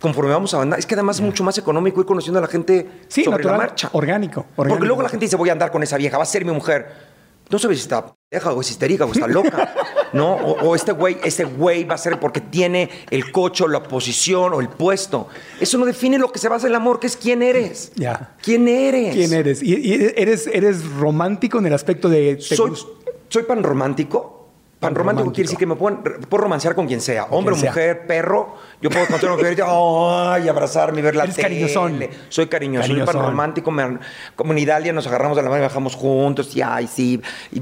[0.00, 0.78] conforme vamos a andar.
[0.78, 3.58] Es que además es mucho más económico ir conociendo a la gente Sí, sobre natural,
[3.58, 3.88] la marcha.
[3.92, 4.86] orgánico, Porque orgánico.
[4.86, 7.07] luego la gente dice, voy a andar con esa vieja, va a ser mi mujer.
[7.50, 9.74] No sabes si está pendeja o es histérica o está loca,
[10.12, 10.34] ¿no?
[10.34, 13.82] O, o este güey, este güey va a ser porque tiene el coche o la
[13.82, 15.28] posición o el puesto.
[15.60, 17.92] Eso no define lo que se basa en el amor, que es quién eres.
[17.94, 18.36] Ya.
[18.42, 19.14] ¿Quién eres?
[19.14, 19.62] ¿Quién eres?
[19.62, 22.38] ¿Y, y eres, eres romántico en el aspecto de...
[22.40, 22.72] Soy,
[23.28, 24.37] soy pan romántico.
[24.80, 27.24] Pan romántico quiere decir que me puedo, puedo romancear con quien sea.
[27.30, 27.70] Hombre, quien sea.
[27.72, 28.54] mujer, perro.
[28.80, 31.48] Yo puedo encontrar una mujer y ay, abrazarme y ver la Eres tele.
[31.48, 32.00] cariñosón.
[32.28, 32.86] Soy cariñoso.
[32.86, 33.72] Soy pan romántico.
[33.72, 33.98] Me,
[34.36, 36.54] como en Italia nos agarramos de la mano y bajamos juntos.
[36.54, 37.20] Y ay, sí.
[37.50, 37.60] Y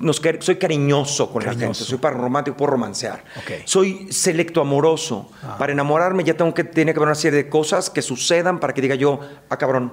[0.00, 1.74] nos, soy cariñoso con la Cariñoso.
[1.80, 1.90] gente.
[1.90, 3.22] Soy pan romántico, puedo romancear.
[3.66, 5.28] Soy selecto amoroso.
[5.58, 8.72] Para enamorarme ya tengo que, tiene que haber una serie de cosas que sucedan para
[8.72, 9.92] que diga yo, ah, cabrón.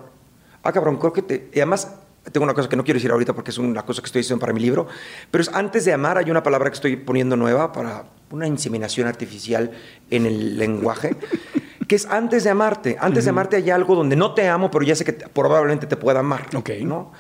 [0.64, 1.50] Ah, cabrón, creo que te...
[1.54, 1.94] Y además,
[2.32, 4.40] tengo una cosa que no quiero decir ahorita porque es una cosa que estoy diciendo
[4.40, 4.88] para mi libro,
[5.30, 9.08] pero es antes de amar hay una palabra que estoy poniendo nueva para una inseminación
[9.08, 9.72] artificial
[10.10, 11.16] en el lenguaje,
[11.88, 12.98] que es antes de amarte.
[13.00, 15.86] Antes de amarte hay algo donde no te amo, pero ya sé que te- probablemente
[15.86, 16.48] te pueda amar.
[16.56, 16.70] Ok.
[16.82, 17.12] ¿no?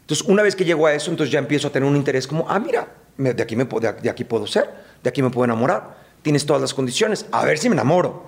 [0.00, 2.46] Entonces, una vez que llego a eso, entonces ya empiezo a tener un interés como,
[2.48, 4.70] ah, mira, me- de aquí, me, de, de aquí puedo ser,
[5.02, 8.26] de aquí me puedo enamorar, tienes todas las condiciones, a ver si me enamoro.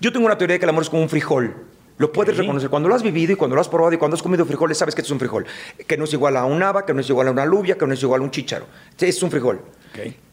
[0.00, 1.54] Yo tengo una teoría de que el amor es como un frijol.
[1.98, 4.22] Lo puedes reconocer cuando lo has vivido y cuando lo has probado y cuando has
[4.22, 5.46] comido frijoles, sabes que es un frijol.
[5.86, 7.86] Que no es igual a un haba, que no es igual a una alubia, que
[7.86, 8.66] no es igual a un chícharo.
[8.98, 9.60] Es un frijol.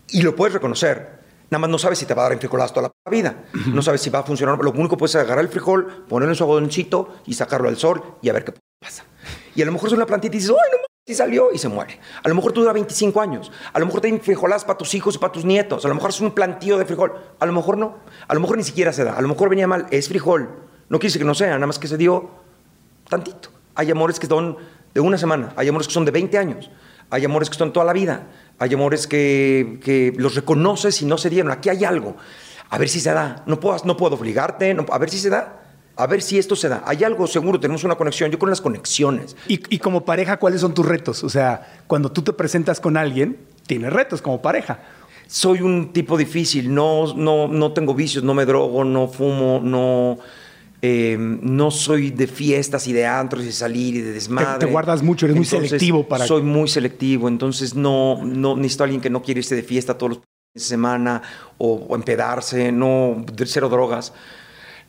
[0.09, 1.21] Y lo puedes reconocer.
[1.49, 3.43] Nada más no sabes si te va a dar en frijolazo toda la vida.
[3.67, 4.57] No sabes si va a funcionar.
[4.59, 7.77] Lo único que puedes es agarrar el frijol, ponerlo en su agoncito y sacarlo al
[7.77, 9.03] sol y a ver qué pasa.
[9.53, 11.67] Y a lo mejor es una plantita y dices, ¡ay, no y salió y se
[11.67, 11.99] muere.
[12.23, 13.51] A lo mejor tú dura 25 años.
[13.73, 15.83] A lo mejor te frijoladas para tus hijos y para tus nietos.
[15.83, 17.13] A lo mejor es un plantío de frijol.
[17.39, 17.97] A lo mejor no.
[18.27, 19.13] A lo mejor ni siquiera se da.
[19.13, 19.87] A lo mejor venía mal.
[19.91, 20.49] Es frijol.
[20.91, 22.29] No decir que no sea, nada más que se dio
[23.07, 23.47] tantito.
[23.75, 24.57] Hay amores que son
[24.93, 25.53] de una semana.
[25.55, 26.69] Hay amores que son de 20 años.
[27.09, 28.27] Hay amores que son toda la vida.
[28.59, 31.49] Hay amores que, los reconoces y no se dieron.
[31.49, 32.17] Aquí hay algo.
[32.69, 33.41] A ver si se da.
[33.45, 34.75] No puedo, no puedo obligarte.
[34.91, 35.61] a ver si se da
[35.95, 36.83] a ver si esto se da.
[36.85, 38.29] Hay algo seguro, tenemos una conexión.
[38.31, 39.37] Yo con las conexiones.
[39.47, 41.23] Y, como pareja, ¿cuáles son tus retos?
[41.23, 44.79] O sea, cuando tú te presentas con alguien, tienes retos como pareja.
[45.27, 50.17] Soy un tipo difícil, no, no, no tengo vicios, no me drogo, no fumo, no,
[50.81, 54.65] eh, no soy de fiestas y de antros y de salir y de desmadre.
[54.65, 56.25] Te, guardas mucho, eres muy selectivo para.
[56.25, 59.97] Soy muy selectivo, entonces no, no necesito a alguien que no quiere irse de fiesta
[59.97, 61.21] todos los fines de semana
[61.57, 64.13] o, o empedarse, no, cero drogas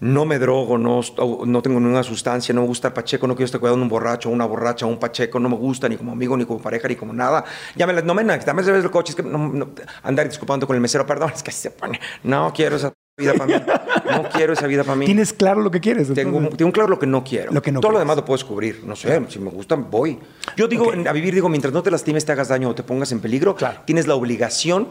[0.02, 1.00] no me drogo, no,
[1.46, 4.30] no tengo ninguna sustancia, no me gusta el pacheco, no quiero estar cuidando un borracho,
[4.30, 7.12] una borracha, un pacheco, no me gusta ni como amigo, ni como pareja, ni como
[7.12, 7.44] nada.
[7.76, 9.70] Ya me, no me dame el coche, es que no,
[10.02, 13.46] andar disculpando con el mesero, perdón, es que se pone, no quiero esa vida para
[13.46, 13.52] mí,
[14.12, 15.06] no quiero esa vida para mí.
[15.06, 16.12] ¿Tienes claro lo que quieres?
[16.12, 17.52] Tengo, tengo, claro lo que no quiero.
[17.52, 20.18] Lo que no Todo lo demás lo puedo descubrir, no sé, si me gusta, voy.
[20.56, 23.12] Yo digo, a vivir digo, mientras no te lastimes, te hagas daño o te pongas
[23.12, 24.88] en peligro, tienes la obligación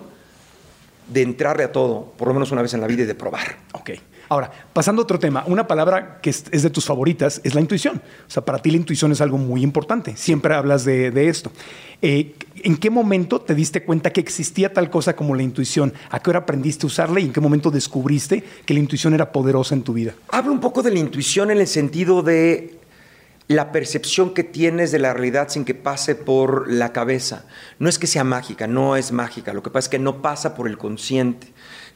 [1.07, 3.57] de entrarle a todo, por lo menos una vez en la vida y de probar.
[3.73, 3.91] Ok.
[4.31, 7.97] Ahora, pasando a otro tema, una palabra que es, de tus favoritas es la intuición.
[7.97, 10.15] O sea, para ti la intuición es algo muy importante.
[10.15, 11.51] Siempre hablas de, esto.
[12.01, 15.93] Eh, ¿En qué momento te diste cuenta que existía tal cosa como la intuición?
[16.09, 19.33] ¿A qué hora aprendiste a usarla y en qué momento descubriste que la intuición era
[19.33, 20.13] poderosa en tu vida?
[20.29, 22.79] Hablo un poco de la intuición en el sentido de
[23.49, 27.43] la percepción que tienes de la realidad sin que pase por la cabeza.
[27.79, 30.55] No es que sea mágica, no es mágica, lo que pasa es que no pasa
[30.55, 31.50] por el consciente.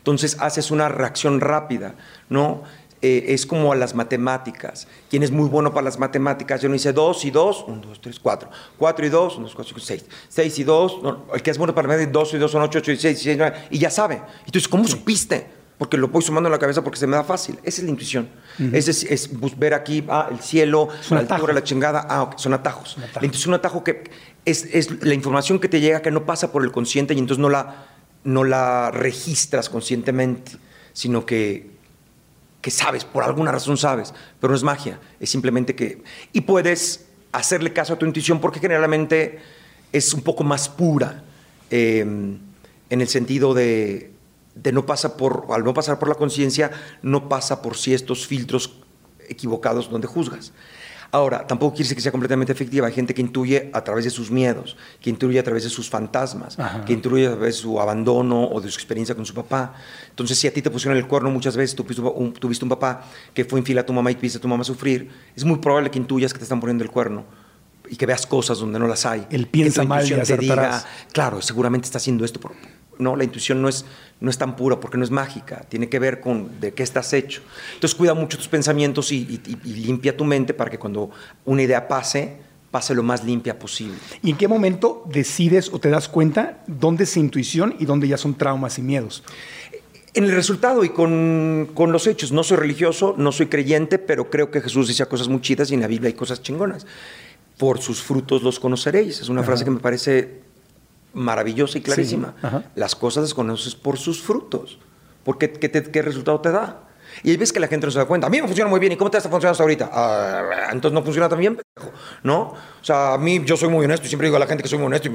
[0.06, 1.96] Entonces haces una reacción rápida,
[2.30, 2.62] ¿no?
[3.02, 4.88] Eh, es como a las matemáticas.
[5.10, 8.02] Quien es muy bueno para las matemáticas, yo no dice 2 y 2, 1, 2,
[8.02, 8.50] 3, 4.
[8.78, 10.06] 4 y 2, 1, 2, 4, 5, 6.
[10.30, 11.00] 6 y 2,
[11.34, 13.38] el que es bueno para medir 2 y 2 son 8, 8 y 6, 6
[13.40, 14.22] 9, y ya sabe.
[14.46, 15.48] Dices, ¿cómo supiste?
[15.80, 17.58] Porque lo voy sumando en la cabeza porque se me da fácil.
[17.64, 18.30] Esa es la intuición.
[18.74, 22.06] es, es, ver aquí, ah, el cielo, la altura, la chingada.
[22.08, 22.96] Ah, son atajos.
[22.98, 24.04] La intuición es un atajo que
[24.46, 27.42] es, es la información que te llega que no pasa por el consciente y entonces
[27.42, 27.95] no la
[28.26, 30.52] no la registras conscientemente,
[30.92, 31.70] sino que,
[32.60, 36.04] que sabes, por alguna razón sabes, pero no es magia, es simplemente que...
[36.34, 39.40] Y puedes hacerle caso a tu intuición porque generalmente
[39.94, 41.24] es un poco más pura
[41.70, 42.40] em,
[42.90, 44.12] en el sentido de,
[44.56, 48.82] de no pasa por, al no pasar por la conciencia, no pasa por ciertos filtros
[49.30, 50.52] equivocados donde juzgas.
[51.12, 52.88] Ahora, tampoco quiere decir que sea completamente efectiva.
[52.88, 55.90] Hay gente que intuye a través de sus miedos, que intuye a través de sus
[55.90, 59.74] fantasmas, que intuye a través de su abandono o de su experiencia con su papá.
[60.10, 63.46] Entonces, si a ti te pusieron el cuerno muchas veces, tú tuviste un, papá que
[63.46, 66.00] fue infiel a tu mamá y viste a tu mamá sufrir, es muy probable que
[66.00, 67.26] intuyas que te están poniendo el cuerno
[67.90, 69.26] y que veas cosas donde no las hay.
[69.30, 72.54] Él piensa que mal y te diga, claro, seguramente está haciendo esto por,
[73.00, 73.86] no, la intuición no es,
[74.20, 77.14] no es tan pura porque no es mágica, tiene que ver con de qué estás
[77.14, 77.42] hecho.
[77.74, 81.10] Entonces cuida mucho tus pensamientos y, limpia tu mente para que cuando
[81.46, 82.38] una idea pase,
[82.72, 83.96] pase lo más limpia posible.
[84.22, 88.18] ¿Y en qué momento decides o te das cuenta dónde es intuición y dónde ya
[88.18, 89.24] son traumas y miedos?
[90.14, 92.32] En el resultado y con, con, los hechos.
[92.32, 95.74] No soy religioso, no soy creyente, pero creo que Jesús decía cosas muy chidas y
[95.74, 96.88] en la Biblia hay cosas chingonas.
[97.58, 99.20] Por sus frutos los conoceréis.
[99.20, 100.45] Es una frase que me parece
[101.16, 102.36] maravillosa y clarísima.
[102.76, 104.78] Las cosas las conoces por sus frutos.
[105.24, 106.82] Porque ¿qué, qué, resultado te da?
[107.24, 108.28] Y ahí ves que la gente no se da cuenta.
[108.28, 108.92] A mí me funciona muy bien.
[108.92, 109.90] ¿Y cómo te está funcionando hasta ahorita?
[109.92, 111.60] Ah, entonces no funciona tan bien,
[112.22, 112.42] ¿no?
[112.42, 114.70] O sea, a mí yo soy muy honesto y siempre digo a la gente que
[114.70, 115.08] soy muy honesto.
[115.08, 115.12] Y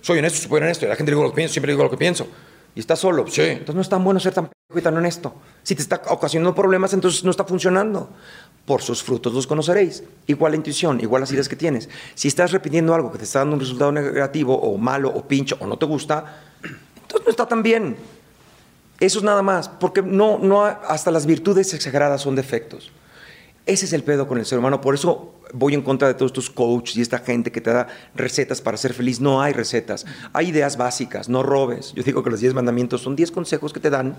[0.00, 0.86] soy honesto, soy honesto.
[0.86, 2.26] Y la gente digo lo que pienso, siempre digo lo que pienso.
[2.74, 3.26] Y estás solo.
[3.28, 3.42] Sí.
[3.42, 5.34] Entonces no es tan bueno ser tan y tan honesto.
[5.62, 8.10] Si te está ocasionando problemas, entonces no está funcionando.
[8.66, 10.04] Por sus frutos los conoceréis.
[10.26, 11.88] Igual la intuición, igual las ideas que tienes.
[12.14, 15.56] Si estás repitiendo algo que te está dando un resultado negativo o malo o pincho
[15.60, 17.96] o no te gusta, entonces no está tan bien.
[19.00, 22.90] Eso es nada más, porque no, no, hasta las virtudes exageradas son defectos.
[23.66, 24.80] Ese es el pedo con el ser humano.
[24.82, 27.86] Por eso voy en contra de todos estos coaches y esta gente que te da
[28.14, 29.20] recetas para ser feliz.
[29.20, 30.04] No hay recetas.
[30.34, 31.30] Hay ideas básicas.
[31.30, 31.94] No robes.
[31.94, 34.16] Yo digo que los 10 mandamientos son 10 consejos que te dan.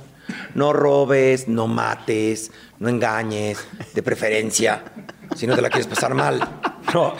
[0.55, 3.59] No robes, no mates, no engañes,
[3.93, 4.83] de preferencia.
[5.35, 6.39] Si no te la quieres pasar mal.
[6.93, 7.15] No.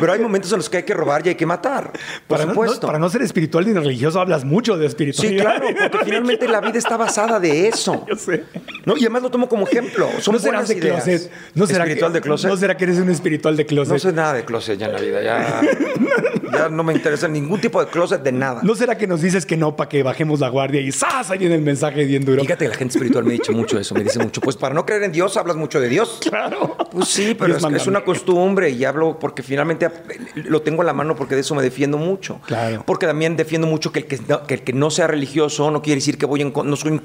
[0.00, 1.92] Pero hay momentos en los que hay que robar y hay que matar.
[2.26, 2.80] Por para, supuesto.
[2.80, 5.56] No, para no ser espiritual ni religioso, hablas mucho de espiritualidad.
[5.56, 8.04] Sí, claro, porque finalmente la vida está basada de eso.
[8.08, 8.44] Yo sé.
[8.84, 10.08] No, y además lo tomo como ejemplo.
[10.20, 11.04] Son ¿No serás de ideas.
[11.04, 11.30] closet?
[11.54, 12.50] ¿No será ¿Espiritual que, de closet?
[12.50, 13.92] ¿No será que eres un espiritual de closet?
[13.92, 15.22] No soy nada de closet ya en la vida.
[15.22, 15.60] Ya,
[16.54, 18.60] ya no me interesa ningún tipo de closet de nada.
[18.62, 21.30] ¿No será que nos dices que no para que bajemos la guardia y ¡zas!
[21.30, 22.42] Ahí viene el mensaje bien duro.
[22.42, 24.40] Fíjate, la gente espiritual me ha dicho mucho eso, me dice mucho.
[24.40, 26.20] Pues para no creer en Dios, hablas mucho de Dios.
[26.20, 26.76] Claro.
[26.90, 29.88] Pues sí, pero es, una costumbre y hablo porque finalmente
[30.34, 32.40] lo tengo en la mano porque de eso me defiendo mucho.
[32.46, 32.82] Claro.
[32.86, 35.82] Porque también defiendo mucho que el que no, que el que no sea religioso no
[35.82, 37.00] quiere decir que voy en no soy un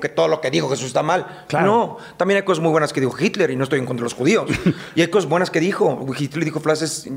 [0.00, 1.44] que todo lo que dijo Jesús está mal.
[1.48, 1.66] Claro.
[1.66, 4.06] No, también hay cosas muy buenas que dijo Hitler y no estoy en contra de
[4.06, 4.50] los judíos.
[4.94, 6.06] y hay cosas buenas que dijo.
[6.18, 7.08] Hitler dijo frases,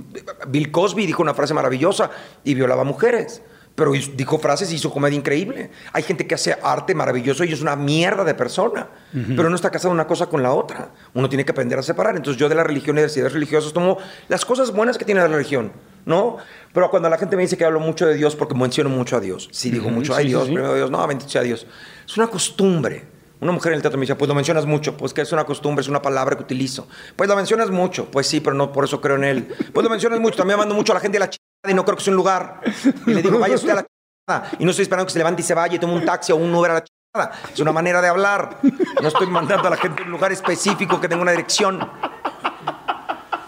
[0.47, 2.11] Bill Cosby dijo una frase maravillosa
[2.43, 3.41] y violaba mujeres.
[3.77, 5.69] Pero dijo frases y hizo comedia increíble.
[5.93, 8.87] Hay gente que hace arte maravilloso y es una mierda de persona.
[9.13, 10.89] Pero no está casada una cosa con la otra.
[11.13, 12.15] Uno tiene que aprender a separar.
[12.15, 13.99] Entonces yo de la religión y de las ideas religiosas tomo
[14.29, 15.71] las cosas buenas que tiene la religión.
[16.05, 16.37] ¿No?
[16.73, 19.19] Pero cuando la gente me dice que hablo mucho de Dios porque menciono mucho a
[19.19, 19.47] Dios.
[19.51, 20.53] Sí, digo mucho, sí, ay sí, Dios, sí.
[20.53, 20.89] primero Dios.
[20.89, 21.67] No, bendito sea Dios.
[22.07, 23.05] Es una costumbre.
[23.39, 25.43] Una mujer en el teatro me dice, pues lo mencionas mucho, pues que es una
[25.43, 26.87] costumbre, es una palabra que utilizo.
[27.15, 29.55] Pues lo mencionas mucho, pues sí, pero no por eso creo en él.
[29.73, 31.85] Pues lo mencionas mucho, también mando mucho a la gente a la chingada y no
[31.85, 32.61] creo que sea un lugar.
[33.05, 34.51] Y le digo, vaya usted a la chingada.
[34.57, 36.37] Y no estoy esperando que se levante y se vaya y tome un taxi o
[36.37, 37.39] un Uber a la chingada.
[37.53, 38.57] Es una manera de hablar.
[39.01, 41.87] No estoy mandando a la gente a un lugar específico que tenga una dirección.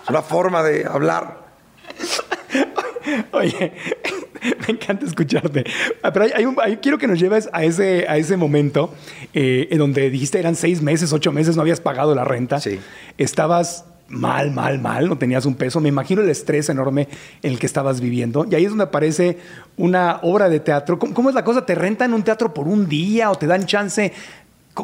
[0.04, 1.50] Es una forma de hablar.
[3.32, 3.74] Oye,
[4.68, 5.64] me encanta escucharte.
[6.04, 8.94] Ah, Pero hay, hay un- hay- quiero que nos lleves a ese, a ese momento
[9.34, 12.60] eh, en donde dijiste eran seis meses, ocho meses, no habías pagado la renta.
[12.60, 12.80] Sí.
[13.18, 15.80] Estabas mal, mal, mal, no tenías un peso.
[15.80, 17.08] Me imagino el estrés enorme
[17.44, 18.46] en el que estabas viviendo.
[18.50, 19.38] Y ahí es donde aparece
[19.78, 20.98] una obra de teatro.
[20.98, 21.66] ¿Cómo, cómo es la cosa?
[21.66, 24.12] ¿Te rentan un teatro por un día o te dan chance?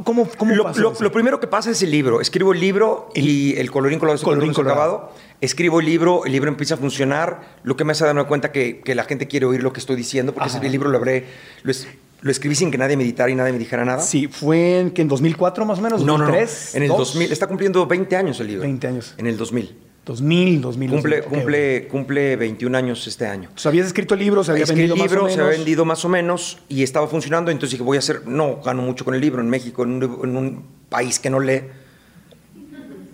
[0.04, 1.04] ¿Cómo, cómo Lo, pasó lo- eso?
[1.04, 2.22] lo primero que pasa es el libro.
[2.22, 4.96] Escribo el libro y el colorín colorado, Colorín colorín colorado.
[4.96, 5.14] acabado.
[5.42, 8.82] Escribo el libro, el libro empieza a funcionar, lo que me hace darme cuenta que,
[8.82, 10.58] que la gente quiere oír lo que estoy diciendo, porque Ajá.
[10.60, 11.26] ese libro lo, habré,
[11.64, 11.88] lo, es-
[12.22, 14.02] lo escribí sin que nadie meditara y nadie me dijera nada.
[14.02, 16.32] Sí, fue en, que en 2004 más o menos, No, no, no.
[16.32, 16.76] 2003.
[16.76, 16.98] En el ¿Dos?
[17.00, 18.62] 2000, está cumpliendo 20 años el libro.
[18.64, 19.14] 20 años.
[19.18, 19.78] En el 2000.
[20.06, 20.90] 2000, 2000.
[20.92, 23.44] Cumple, cumple, cumple 21 años este año.
[23.50, 25.58] Entonces, habías escrito el libro, se había Escribí vendido libro, más o se había menos.
[25.66, 29.04] vendido más o menos y estaba funcionando, entonces dije, voy a hacer, no, gano mucho
[29.04, 31.64] con el libro en México, en un, en un país que no lee,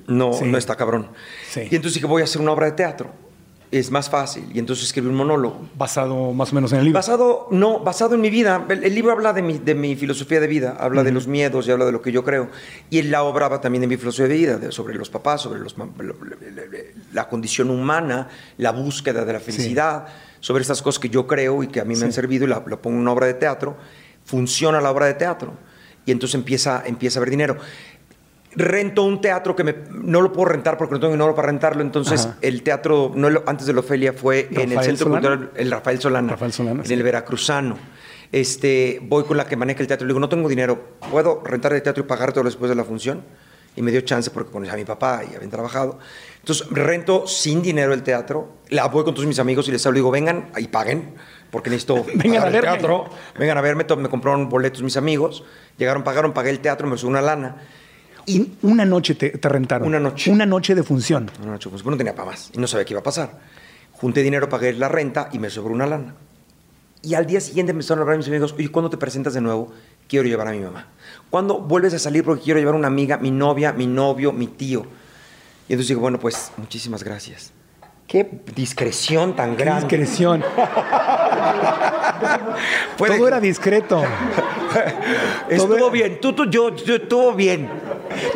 [0.08, 0.46] no, Sí.
[0.46, 1.08] no está cabrón.
[1.50, 1.62] Sí.
[1.72, 3.12] Y entonces dije, voy a hacer una obra de teatro,
[3.72, 5.62] es más fácil, y entonces escribí un monólogo.
[5.78, 6.98] Basado más o menos en el libro.
[7.00, 8.66] Basado, no, basado en mi vida.
[8.68, 11.68] El, el libro habla de mi, de mi filosofía de vida, habla de los miedos
[11.68, 12.50] y habla de lo que yo creo.
[12.90, 15.62] Y la obra habla también de mi filosofía de vida, de- sobre los papás, sobre
[15.62, 15.76] los,
[17.14, 20.06] la condición humana, la búsqueda de la felicidad,
[20.40, 22.64] sobre estas cosas que yo creo y que a mí me han servido y la,
[22.66, 23.78] lo pongo en una obra de teatro.
[24.26, 25.54] Funciona la obra de teatro.
[26.06, 27.58] Y entonces empieza, empieza a haber dinero.
[28.54, 31.82] Rento un teatro que me- no lo puedo rentar porque no tengo dinero para rentarlo.
[31.82, 32.38] Entonces, Ajá.
[32.42, 35.28] el teatro, no el- antes de la Ofelia, fue en el ¿Rafael Centro Solana?
[35.30, 36.94] Cultural el Rafael Solana, Rafael Solana, en sí.
[36.94, 37.78] el Veracruzano.
[38.32, 40.82] Este, voy con la que maneja el teatro y le digo, no tengo dinero,
[41.12, 43.24] ¿puedo rentar el teatro y pagártelo después de la función?
[43.76, 45.98] Y me dio chance porque conocía a mi papá y habían trabajado.
[46.40, 49.96] Entonces, rento sin dinero el teatro, la voy con todos mis amigos y les hablo,
[49.96, 51.14] digo, vengan y paguen,
[51.52, 52.70] porque necesito Vengan pagar a el verme.
[52.78, 53.06] teatro.
[53.40, 55.44] Vengan a verme, me compraron boletos mis amigos,
[55.78, 57.58] llegaron, pagaron, pagué el teatro, me subió una lana.
[58.26, 59.88] Y una noche te, te rentaron.
[59.88, 60.32] Una noche.
[60.32, 61.30] Una noche de función.
[61.42, 63.40] Una noche, pues, no tenía para más y no sabía qué iba a pasar.
[63.94, 66.16] Junté dinero, pagué la renta y me sobró una lana.
[67.04, 69.42] Y al día siguiente me empezaron a hablar mis amigos, oye, ¿cuándo te presentas de
[69.42, 69.72] nuevo?
[70.08, 70.88] Quiero llevar a mi mamá.
[71.32, 72.24] ¿Cuándo vuelves a salir?
[72.24, 74.86] Porque quiero llevar a una amiga, mi novia, mi novio, mi tío.
[75.68, 77.54] Y entonces digo, bueno, pues muchísimas gracias.
[78.08, 79.82] Qué discreción tan Qué grande.
[79.88, 80.44] discreción.
[82.98, 84.04] Todo era discreto.
[85.50, 87.70] Estuvo bien, tú, tú, yo, yo, estuvo bien.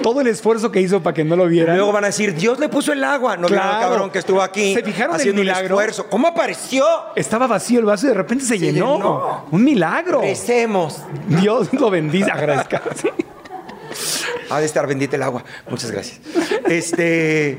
[0.03, 1.75] Todo el esfuerzo que hizo para que no lo vieran.
[1.75, 3.37] Luego van a decir, Dios le puso el agua.
[3.37, 3.89] No vieron al Claro.
[3.93, 5.75] cabrón que estuvo aquí ¿Se fijaron el haciendo un milagro?
[5.79, 6.07] esfuerzo.
[6.09, 6.85] ¿Cómo apareció?
[7.15, 8.95] Estaba vacío el vaso y de repente se, Se llenó.
[8.97, 9.45] llenó.
[9.51, 10.21] Un milagro.
[10.21, 11.01] Recemos.
[11.27, 12.31] Dios lo bendice.
[12.31, 12.81] Agradezca.
[12.95, 13.09] Sí.
[14.49, 15.43] Ha de estar bendita el agua.
[15.69, 16.19] Muchas gracias.
[16.67, 17.57] Este.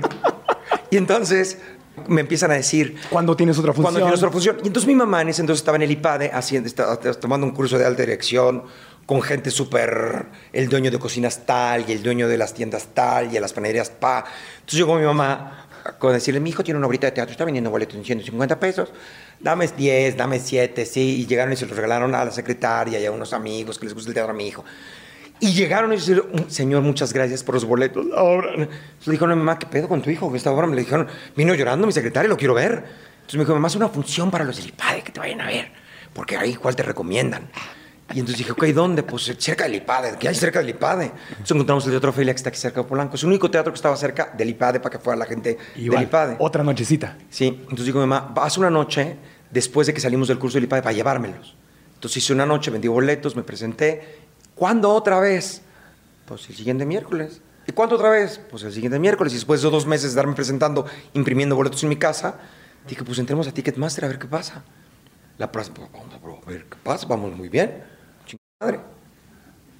[0.90, 1.58] Y entonces
[2.06, 2.96] me empiezan a decir.
[3.10, 3.84] Cuando tienes otra función.
[3.84, 4.56] Cuando tienes otra función.
[4.62, 7.52] Y entonces mi mamá en ese entonces estaba en el IPADE haciendo, estaba tomando un
[7.52, 8.64] curso de alta dirección
[9.06, 10.26] con gente súper.
[10.52, 13.52] El dueño de cocinas tal y el dueño de las tiendas tal y de las
[13.52, 14.24] panaderías pa.
[14.56, 17.70] Entonces llegó mi mamá con decirle: Mi hijo tiene una horita de teatro, está vendiendo
[17.70, 18.92] boletos en 150 pesos.
[19.38, 21.20] Dame 10, dame 7, sí.
[21.20, 23.94] Y llegaron y se los regalaron a la secretaria y a unos amigos que les
[23.94, 24.64] gusta el teatro a mi hijo.
[25.38, 28.06] Y llegaron y dijeron, señor, muchas gracias por los boletos.
[28.06, 28.52] La obra.
[28.54, 30.34] Entonces le dijo, no, mamá, ¿qué pedo con tu hijo?
[30.34, 32.72] Esta obra me le dijeron, vino llorando mi secretaria, lo quiero ver.
[32.72, 35.46] Entonces me dijo, mamá, es una función para los del IPADE que te vayan a
[35.46, 35.70] ver.
[36.14, 37.50] Porque ahí, ¿cuál te recomiendan?
[38.14, 39.02] Y entonces dije, ok, ¿dónde?
[39.02, 40.16] Pues cerca del IPADE.
[40.18, 41.06] ¿Qué hay cerca del IPADE?
[41.06, 43.16] Entonces encontramos el Teatro Ofelia que está aquí cerca de Polanco.
[43.16, 45.98] Es el único teatro que estaba cerca del IPADE para que fuera la gente Igual,
[45.98, 46.36] del IPADE.
[46.38, 47.18] Otra nochecita.
[47.28, 49.16] Sí, entonces digo, mamá, haz una noche
[49.50, 51.56] después de que salimos del curso del IPADE para llevármelos.
[51.94, 54.20] Entonces hice una noche, vendí boletos, me presenté.
[54.54, 55.62] ¿Cuándo otra vez?
[56.26, 57.40] Pues el siguiente miércoles.
[57.66, 58.40] ¿Y cuándo otra vez?
[58.50, 59.32] Pues el siguiente miércoles.
[59.32, 62.36] Y después de dos meses de estarme presentando, imprimiendo boletos en mi casa,
[62.88, 64.62] dije, pues entremos a Ticketmaster a ver qué pasa.
[65.38, 66.14] La próxima, pues, vamos
[66.46, 67.95] a ver qué pasa, vamos muy bien.
[68.58, 68.80] Madre.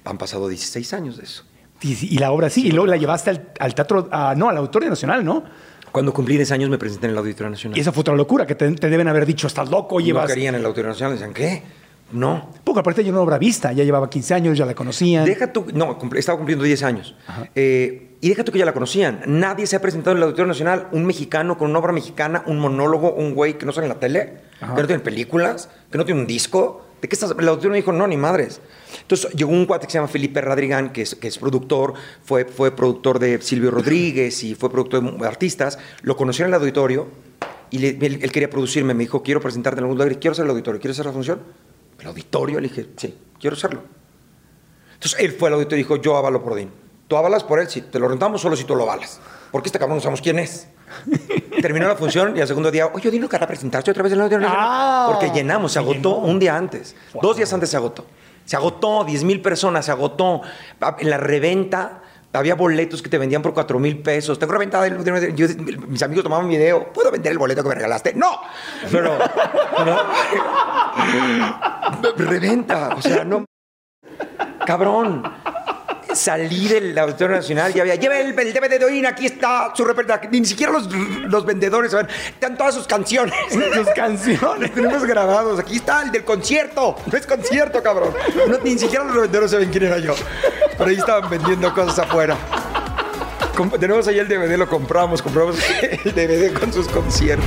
[0.05, 1.43] Han pasado 16 años de eso.
[1.81, 4.57] Y, y la obra sí, y luego la llevaste al, al teatro, ah, no, al
[4.57, 5.43] Auditorio Nacional, ¿no?
[5.91, 7.75] Cuando cumplí 10 años me presenté en el Auditorio Nacional.
[7.75, 10.27] Y esa fue otra locura, que te, te deben haber dicho, estás loco, no llevas...
[10.27, 11.63] querían en el Auditorio Nacional, decían, ¿qué?
[12.11, 12.51] No.
[12.63, 15.25] Poco aparte ya una obra vista, ya llevaba 15 años, ya la conocían.
[15.25, 17.15] Deja tú, no, estaba cumpliendo 10 años.
[17.55, 19.21] Eh, y deja tú que ya la conocían.
[19.25, 22.59] Nadie se ha presentado en el Auditorio Nacional, un mexicano con una obra mexicana, un
[22.59, 24.75] monólogo, un güey que no sale en la tele, Ajá.
[24.75, 26.86] que no tiene películas, que no tiene un disco.
[27.01, 27.35] ¿De qué estás?
[27.37, 28.59] El auditorio dijo, no, ni madres.
[29.01, 31.93] Entonces llegó un cuate que se llama Felipe Radrigán, que es, que es productor,
[32.23, 35.77] fue, fue productor de Silvio Rodríguez y fue productor de artistas.
[36.01, 37.07] Lo conoció en el auditorio
[37.69, 38.93] y le- él, él quería producirme.
[38.95, 40.17] Me dijo, quiero presentarte en algún lugar.
[40.19, 40.81] Quiero hacer el auditorio.
[40.81, 41.41] ¿Quieres hacer la función?
[41.99, 42.59] ¿El auditorio?
[42.59, 43.81] Le dije, sí, quiero hacerlo.
[44.95, 46.71] Entonces él fue al auditorio y dijo, yo avalo por Odín.
[47.07, 47.69] ¿Tú avalas por él?
[47.69, 49.19] Sí, te lo rentamos solo si tú lo avalas.
[49.51, 50.67] Porque este cabrón no sabemos quién es.
[51.61, 54.19] Terminó la función y al segundo día, oye, Odín, ¿no querrá presentarse otra vez en
[54.21, 54.47] auditorio?
[54.49, 56.27] Ah, Porque llenamos, se agotó llenó.
[56.31, 56.95] un día antes.
[57.21, 58.05] Dos días antes se agotó.
[58.45, 60.41] Se agotó, 10 mil personas, se agotó.
[60.99, 62.01] En la reventa
[62.33, 64.37] había boletos que te vendían por 4 mil pesos.
[64.37, 65.47] Tengo reventa, del- de- yo-
[65.87, 66.93] mis amigos tomaban video.
[66.93, 68.13] ¿Puedo vender el boleto que me regalaste?
[68.13, 68.39] ¡No!
[68.91, 69.17] Pero,
[69.75, 69.99] pero-
[72.29, 73.45] reventa, o sea, no.
[74.65, 75.23] Cabrón.
[76.17, 79.85] Salí del Auditorio Nacional y había, lleve el, el DVD de Oín, aquí está su
[79.85, 80.29] repertorio.
[80.31, 83.33] Ni siquiera los, los vendedores saben, están todas sus canciones.
[83.49, 84.73] Tus canciones.
[84.75, 85.59] Tenemos grabados.
[85.59, 86.95] Aquí está el del concierto.
[87.05, 88.13] No es concierto, cabrón.
[88.47, 90.15] No, ni siquiera los vendedores saben quién era yo.
[90.77, 92.35] Pero ahí estaban vendiendo cosas afuera.
[93.55, 95.21] Com- tenemos ahí el DVD, lo compramos.
[95.21, 97.45] Compramos el DVD con sus conciertos.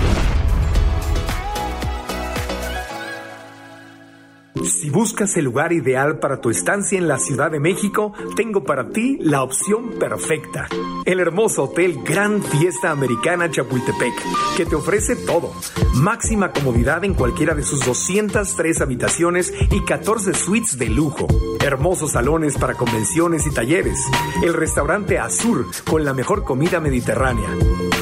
[4.55, 8.91] Si buscas el lugar ideal para tu estancia en la Ciudad de México, tengo para
[8.91, 10.67] ti la opción perfecta.
[11.05, 14.13] El hermoso hotel Gran Fiesta Americana Chapultepec,
[14.57, 15.53] que te ofrece todo.
[15.95, 21.27] Máxima comodidad en cualquiera de sus 203 habitaciones y 14 suites de lujo.
[21.65, 23.99] Hermosos salones para convenciones y talleres.
[24.43, 27.49] El restaurante Azur con la mejor comida mediterránea.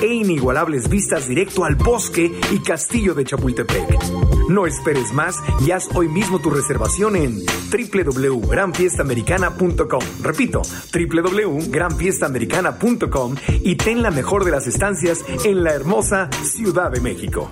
[0.01, 3.99] E inigualables vistas directo al bosque y castillo de Chapultepec.
[4.49, 10.01] No esperes más y hoy mismo tu reservación en www.granfiestamericana.com.
[10.22, 10.62] Repito,
[10.93, 17.49] www.granfiestamericana.com y ten la mejor de las estancias en la hermosa Ciudad de México.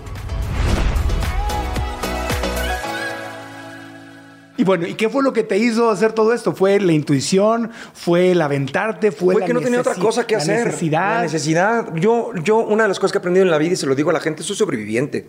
[4.59, 6.55] Y bueno, ¿y qué fue lo que te hizo hacer todo esto?
[6.55, 7.71] ¿Fue la intuición?
[7.93, 9.13] ¿Fue el aventarte?
[9.13, 10.67] ¿Fue, Fue la que no tenía otra cosa que la hacer.
[10.67, 11.17] necesidad?
[11.17, 11.95] La necesidad.
[11.97, 13.95] Yo, yo, una de las cosas que he aprendido en la vida, y se lo
[13.95, 15.29] digo a la gente, soy sobreviviente.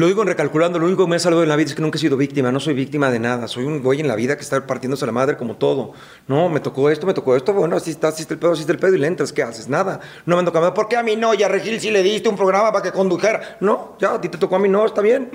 [0.00, 1.98] Lo digo recalculando, lo único que me ha salvado en la vida es que nunca
[1.98, 4.40] he sido víctima, no soy víctima de nada, soy un güey en la vida que
[4.40, 5.92] está partiéndose la madre como todo.
[6.26, 8.62] No, me tocó esto, me tocó esto, bueno, así está, así está el pedo, así
[8.62, 9.68] está el pedo y le entras, ¿qué haces?
[9.68, 10.00] Nada.
[10.24, 11.34] No me han tocado, ¿por qué a mí no?
[11.34, 13.58] Y a Regil sí le diste un programa para que condujera.
[13.60, 15.32] No, ya, a ti te tocó a mí no, está bien.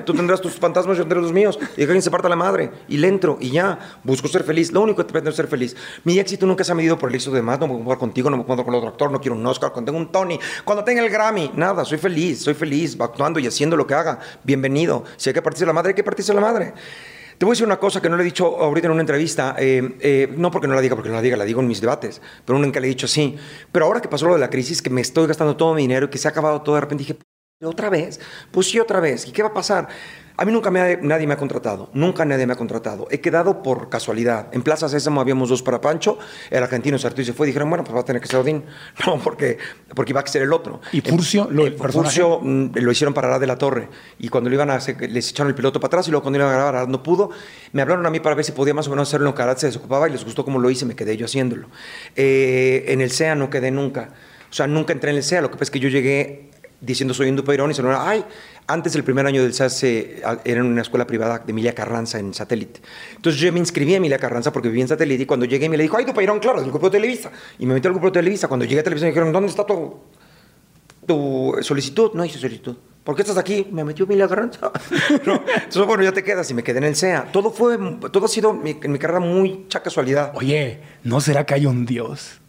[0.00, 1.58] Tú tendrás tus fantasmas, yo tendré los míos.
[1.76, 2.70] Y alguien se parta la madre.
[2.88, 3.38] Y le entro.
[3.40, 3.78] Y ya.
[4.02, 4.72] Busco ser feliz.
[4.72, 5.76] Lo único que pretendo es ser feliz.
[6.04, 7.60] Mi éxito nunca se ha medido por el éxito de más.
[7.60, 9.92] No me puedo contigo, no me puedo con otro actor, no quiero un Oscar, cuando
[9.92, 11.52] tengo un Tony, cuando tenga el Grammy.
[11.54, 14.18] Nada, soy feliz, soy feliz, actuando y haciendo lo que haga.
[14.44, 15.04] Bienvenido.
[15.16, 16.74] Si hay que partirse la madre, hay que partirse la madre.
[17.38, 19.56] Te voy a decir una cosa que no le he dicho ahorita en una entrevista,
[19.58, 21.80] eh, eh, no porque no la diga, porque no la diga, la digo en mis
[21.80, 23.36] debates, pero nunca le he dicho así.
[23.72, 26.06] Pero ahora que pasó lo de la crisis, que me estoy gastando todo mi dinero
[26.06, 27.18] y que se ha acabado todo, de repente dije,
[27.68, 28.20] ¿otra vez?
[28.50, 29.26] Pues sí, otra vez.
[29.28, 29.88] ¿Y qué va a pasar?
[30.34, 33.06] A mí nunca me ha- nadie me ha contratado, nunca nadie me ha contratado.
[33.10, 34.48] He quedado por casualidad.
[34.52, 36.18] En Plaza Sésamo habíamos dos para Pancho,
[36.50, 37.46] el argentino se y se fue.
[37.46, 38.64] Dijeron, bueno, pues va a tener que ser Odín.
[39.06, 39.58] No, porque,
[39.94, 40.80] porque iba a ser el otro.
[40.90, 41.74] ¿Y Furcio, lo- el?
[41.76, 43.88] Furcio mm, lo hicieron para Arad de la Torre.
[44.18, 46.38] Y cuando lo iban a hacer, les echaron el piloto para atrás y luego cuando
[46.38, 47.30] iban a grabar, Arad no pudo.
[47.72, 49.66] Me hablaron a mí para ver si podía más o menos hacerlo en Arad se
[49.66, 51.68] desocupaba y les gustó cómo lo hice, me quedé yo haciéndolo.
[52.16, 54.08] Eh, en el SEA no quedé nunca.
[54.50, 55.42] O sea, nunca entré en el SEA.
[55.42, 56.50] Lo que pasa es que yo llegué
[56.82, 58.24] diciendo soy un dupeirón y se lo ay,
[58.66, 61.74] antes el primer año del SEA se- a- era en una escuela privada de Emilia
[61.74, 62.80] Carranza en satélite.
[63.16, 65.76] Entonces yo me inscribí a Emilia Carranza porque vivía en satélite y cuando llegué me
[65.76, 67.30] le dijo, ay, dupeirón, claro, del grupo de Televisa.
[67.58, 68.48] Y me metí al grupo de Televisa.
[68.48, 70.00] Cuando llegué a Televisa me dijeron, ¿dónde está tu,
[71.06, 72.10] tu solicitud?
[72.14, 72.76] No hice solicitud.
[73.04, 73.66] ¿Por qué estás aquí?
[73.72, 74.70] Me metió Emilia Carranza.
[75.26, 77.30] No, Entonces, bueno, ya te quedas y me quedé en el SEA.
[77.32, 77.76] Todo fue,
[78.12, 80.32] todo ha sido mi- en mi carrera mucha casualidad.
[80.34, 82.40] Oye, ¿no será que hay un Dios?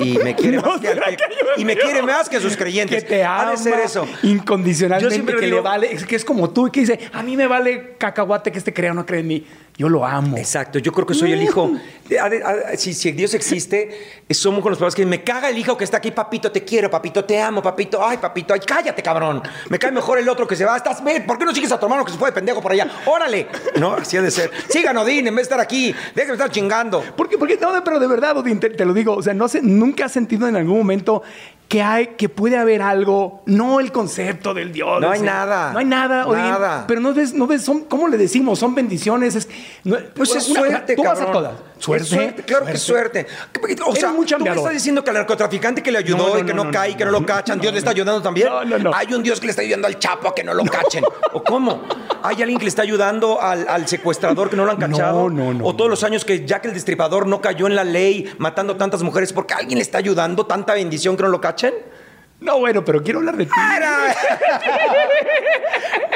[0.00, 2.56] Y me quiere, No, más, que, ¿será que yo- y me quiere más que sus
[2.56, 3.02] creyentes.
[3.04, 4.06] Que te Ha ama de ser eso.
[4.22, 7.94] incondicionalmente, que digo- le vale, que es como tú, que dice, a mí me vale
[7.98, 9.46] cacahuate que este crea o no cree en mí.
[9.78, 10.38] Yo lo amo.
[10.38, 11.70] Exacto, yo creo que soy el hijo.
[12.08, 15.76] de- ha- si, si Dios existe, somos con los papás que me caga el hijo
[15.76, 19.42] que está aquí, papito, te quiero, papito, te amo, papito, ay, papito, ay, cállate, cabrón.
[19.68, 21.84] Me cae mejor el otro que se va, estás, ¿por qué no sigues a tu
[21.86, 22.88] hermano que se fue de pendejo por allá?
[23.04, 23.48] Órale.
[23.78, 24.50] No, así ha de ser.
[24.70, 27.02] Sigan, Odín, en vez de estar aquí, déjame estar chingando.
[27.14, 27.36] ¿Por qué?
[27.36, 30.06] Porque no, pero de verdad, Odín, te, te lo digo, o sea, no sé, nunca
[30.06, 31.22] has sentido en algún momento
[31.68, 35.00] que hay, que puede haber algo, no el concepto del Dios.
[35.00, 35.72] No hay sea, nada.
[35.72, 36.38] No hay nada, Odín.
[36.42, 36.84] Nada.
[36.86, 38.58] Pero no ves, no ves, son, ¿cómo le decimos?
[38.60, 39.34] Son bendiciones.
[39.34, 39.48] Es,
[39.82, 41.32] no- Pues es una- suerte, Tú vas a cabrón.
[41.32, 41.52] todas.
[41.76, 42.42] Es Suerte.
[42.44, 43.26] claro que es suerte.
[43.84, 46.44] O sea, tú me estás diciendo que al narcotraficante que le ayudó No, no, y
[46.46, 47.90] que no, no, no, cae, no, que no, no, lo cachan, no, Dios le está
[47.90, 48.48] ayudando también.
[48.48, 48.94] No, no, no.
[48.94, 51.04] Hay un Dios que le está ayudando al chapo a que no lo cachen.
[51.34, 51.82] ¿O cómo?
[52.22, 55.28] ¿Hay alguien que le está ayudando al, al secuestrador que no lo han No, cachado?
[55.28, 55.90] no, no, ¿O todos no.
[55.90, 59.52] los años que Jack el Destripador no cayó en la ley matando tantas mujeres porque
[59.52, 61.42] alguien le está ayudando tanta bendición que no lo
[62.40, 63.52] No, bueno, pero quiero hablar de ti.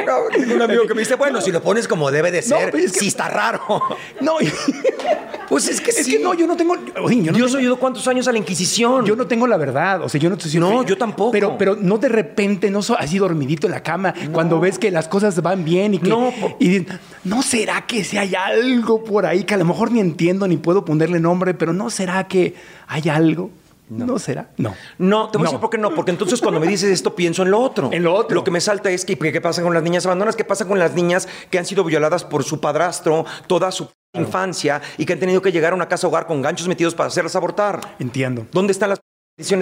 [0.07, 2.57] No, tengo un amigo que me dice, bueno, si lo pones como debe de No,
[2.59, 3.61] ser, es que- sí está raro.
[4.20, 4.36] No,
[5.49, 6.12] Pues es que es sí.
[6.12, 6.76] que no, yo no tengo.
[6.76, 9.05] Yo no Dios tengo- ayudó cuántos años a la Inquisición.
[9.05, 11.32] Yo no tengo la verdad, o sea, yo no estoy No, yo tampoco.
[11.32, 14.91] Pero, pero no de repente, no so- así dormidito en la cama, cuando ves que
[14.93, 16.09] las cosas van bien y que.
[16.09, 16.86] No, y
[17.24, 20.57] no será que si hay algo por ahí que a lo mejor ni entiendo ni
[20.57, 22.55] puedo ponerle nombre, pero no será que
[22.86, 23.51] hay algo.
[23.91, 24.51] No, será.
[24.57, 24.74] No.
[24.99, 25.95] No, te voy a decir por qué no.
[25.95, 27.91] Porque entonces cuando me dices esto, pienso en lo otro.
[27.93, 28.34] En lo otro.
[28.36, 30.36] Lo que me salta es que ¿qué pasa con las niñas abandonadas?
[30.36, 34.80] ¿Qué pasa con las niñas que han sido violadas por su padrastro toda su infancia
[34.97, 37.34] y que han tenido que llegar a una casa hogar con ganchos metidos para hacerlas
[37.36, 37.97] abortar?
[37.99, 38.47] Entiendo.
[38.53, 39.01] ¿Dónde están las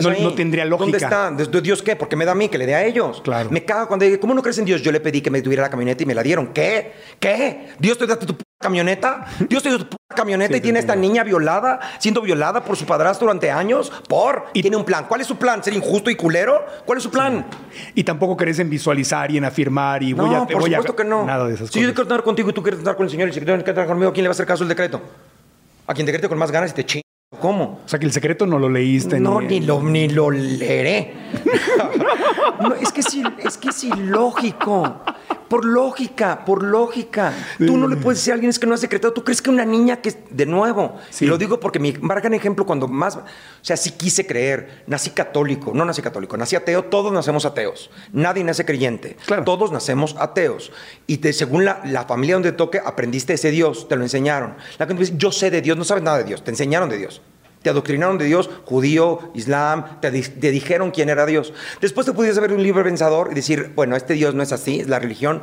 [0.02, 0.22] No- ahí?
[0.22, 0.84] no tendría lógica.
[0.84, 0.98] ¿Dónde
[1.44, 1.50] está?
[1.50, 1.94] ¿De Dios qué?
[1.96, 3.20] Porque me da a mí que le dé a ellos.
[3.22, 3.48] Claro.
[3.50, 4.82] Me cago cuando digo, ¿cómo no crees en Dios?
[4.82, 6.48] Yo le pedí que me tuviera la camioneta y me la dieron.
[6.48, 6.92] ¿Qué?
[7.20, 7.68] ¿Qué?
[7.78, 9.24] ¿Dios te da tu camioneta?
[9.48, 12.64] ¿Dios te dio tu puta camioneta Sí, y tiene te esta niña violada, siendo violada
[12.64, 13.92] por su padrastro durante años?
[14.08, 14.46] ¿Por?
[14.52, 15.06] Y tiene un plan.
[15.08, 15.62] ¿Cuál es su plan?
[15.62, 16.64] ¿Ser injusto y culero?
[16.84, 17.46] ¿Cuál es su plan?
[17.94, 20.46] Y tampoco crees en visualizar y en afirmar y voy no, a.
[20.46, 21.24] por voy a- supuesto que no.
[21.24, 21.94] Nada de esas si yo cosas.
[21.94, 24.10] quiero andar contigo y tú quieres andar con el Señor y si quieres andar conmigo,
[24.10, 25.00] ¿a quién le va a hacer caso el decreto?
[25.86, 27.02] ¿A quien decrete con más ganas y te chingo?
[27.40, 27.80] ¿Cómo?
[27.84, 29.20] O sea, que el secreto no lo leíste.
[29.20, 31.12] No, ni, ni lo, ni lo leeré.
[32.60, 35.00] No, es, que il- es que es ilógico.
[35.48, 37.32] Por lógica, por lógica.
[37.56, 39.14] Tú no le puedes decir a alguien es que no has decretado.
[39.14, 41.24] Tú crees que una niña que, de nuevo, Sí.
[41.24, 43.22] y lo digo porque mi marcan ejemplo cuando más, o
[43.62, 47.90] sea, sí quise creer, nací católico, no nací católico, nací ateo, todos nacemos ateos.
[48.12, 49.16] Nadie nace creyente.
[49.24, 49.44] Claro.
[49.44, 50.70] Todos nacemos ateos.
[51.06, 54.54] Y te- según la, la familia donde toque, aprendiste ese Dios, te lo enseñaron.
[54.78, 56.98] La gente dice, yo sé de Dios, no sabes nada de Dios, te enseñaron de
[56.98, 57.22] Dios.
[57.62, 61.52] Te adoctrinaron de Dios, judío, islam, te, di- te dijeron quién era Dios.
[61.80, 64.80] Después te pudiste ver un libro pensador y decir, bueno, este Dios no es así,
[64.80, 65.42] es la religión.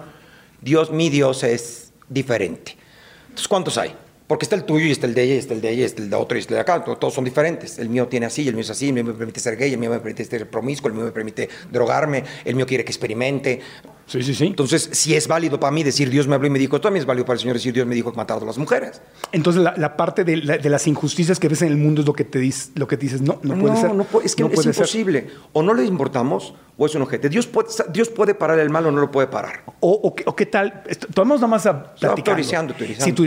[0.62, 2.78] Dios, mi Dios es diferente.
[3.24, 3.96] Entonces, ¿cuántos hay?
[4.28, 5.86] Porque está el tuyo y está el de ella y está el de ella y
[5.86, 6.84] está el de otro y está el de acá.
[6.84, 7.78] Todos son diferentes.
[7.78, 9.78] El mío tiene así, el mío es así, el mío me permite ser gay, el
[9.78, 13.60] mío me permite ser promiscuo, el mío me permite drogarme, el mío quiere que experimente.
[14.08, 14.46] Sí, sí, sí.
[14.48, 17.06] Entonces, si es válido para mí decir Dios me habló y me dijo, también es
[17.08, 19.02] válido para el Señor decir Dios me dijo que matar a las mujeres.
[19.32, 22.08] Entonces, la, la parte de, la- de las injusticias que ves en el mundo es
[22.08, 23.94] lo que te dices, lo que te dices, no, no puede ser.
[23.94, 24.76] No, es que No es puede ser.
[24.76, 25.28] imposible.
[25.54, 27.30] O no le importamos o es un ojete.
[27.30, 29.64] Dios puede, Dios puede parar el mal o no lo puede parar.
[29.82, 32.34] O, o qué- o qué tal, tomamos nada más a platicar.
[32.34, 33.06] autorizando, autorizando.
[33.06, 33.26] Si tú.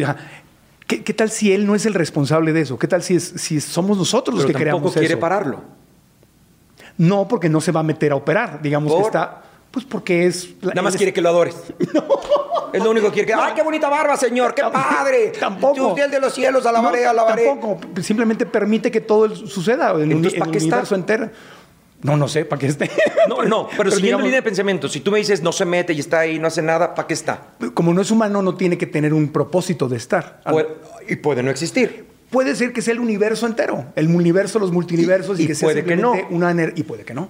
[0.88, 2.76] ¿Qué, qué tal si él no es el responsable de eso?
[2.78, 5.20] ¿Qué tal si, es, si somos nosotros los Pero que tampoco creamos quiere eso?
[5.20, 5.60] pararlo.
[6.96, 8.60] No, porque no se va a meter a operar.
[8.60, 9.06] Digamos que ¿Por?
[9.06, 9.42] está.
[9.70, 10.48] Pues porque es.
[10.62, 11.54] Nada más es- quiere que lo adores.
[12.70, 13.32] Es lo único que quiere que.
[13.32, 14.52] ¡Ay, qué bonita barba, señor!
[14.54, 15.32] ¡Qué padre!
[15.40, 15.94] Tampoco.
[15.94, 17.46] Fiel de los cielos, alabaré, No, alabaré.
[17.46, 17.80] Tampoco.
[18.02, 20.76] Simplemente permite que todo suceda en, Entonces, en ¿para el qué está?
[20.76, 21.30] universo entero.
[22.02, 22.90] No, no sé, para qué esté.
[23.28, 25.92] No, no, pero, siguiendo digamos, línea de pensamiento, si tú me dices no se mete
[25.92, 27.48] y está ahí, no hace nada, ¿para qué está?
[27.74, 30.40] Como no es humano, no tiene que tener un propósito de estar.
[30.48, 30.68] Puede-
[31.08, 32.06] y puede no existir.
[32.30, 35.54] Puede ser que sea el universo entero, el universo, los multiversos y, Y- y que
[35.54, 36.36] sea puede que simplemente no.
[36.36, 37.28] una y puede que no.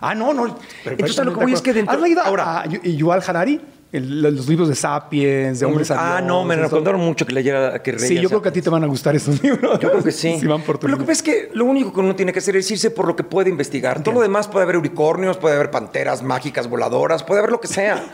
[0.00, 0.58] Ah, no, no.
[0.84, 3.60] Entonces, a lo que voy es que dentro- ¿Has leído ahora- a Yu- Yuval Harari?
[3.96, 7.82] El- los libros de Sapiens, de Hombres a ah, no, me recomendaron mucho que leyera
[7.82, 9.78] que Sí, yo creo que a ti te van a gustar estos libros.
[9.80, 10.38] Yo creo que sí.
[10.38, 12.32] Si van por tu Pero lo que pasa es que lo único que uno tiene
[12.32, 14.02] que hacer es irse por lo que puede investigar.
[14.02, 17.68] Todo lo demás puede haber unicornios, puede haber panteras mágicas voladoras, puede haber lo que
[17.68, 18.04] sea.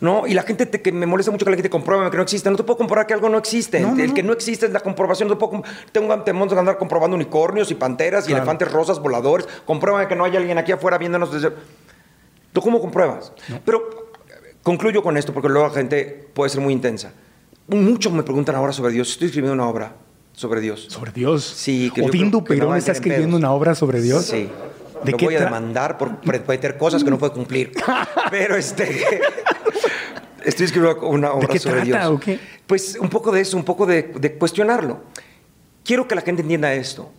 [0.00, 0.26] ¿No?
[0.26, 2.50] Y la gente te- que me molesta mucho que la gente compruebe que no existe.
[2.50, 3.80] No te puedo comprobar que algo no existe.
[3.80, 5.28] No, no, el que no existe es la comprobación.
[5.28, 5.62] No te puedo
[5.92, 9.46] tengo tenemos que andar comprobando unicornios y panteras y elefantes rosas voladores.
[9.66, 11.52] Compruébame que no hay alguien aquí afuera viéndonos desde.
[12.54, 13.30] ¿Tú cómo compruebas?
[13.66, 14.09] Pero
[14.62, 17.12] concluyo con esto porque luego la gente puede ser muy intensa.
[17.68, 19.10] Muchos me preguntan ahora sobre Dios.
[19.10, 19.94] Estoy escribiendo una obra
[20.32, 20.86] sobre Dios.
[20.88, 21.44] Sobre Dios.
[21.44, 24.24] Sí, que Odín está meter en escribiendo una obra sobre Dios.
[24.24, 24.48] Sí.
[25.04, 27.72] ¿De Lo qué voy a demandar por prometer cosas que no puede cumplir.
[28.30, 29.20] Pero este.
[30.44, 32.10] Estoy escribiendo una obra qué sobre trata, Dios.
[32.10, 32.38] o qué?
[32.66, 35.00] Pues un poco de eso, un poco de, de cuestionarlo.
[35.84, 37.10] Quiero que la gente entienda esto.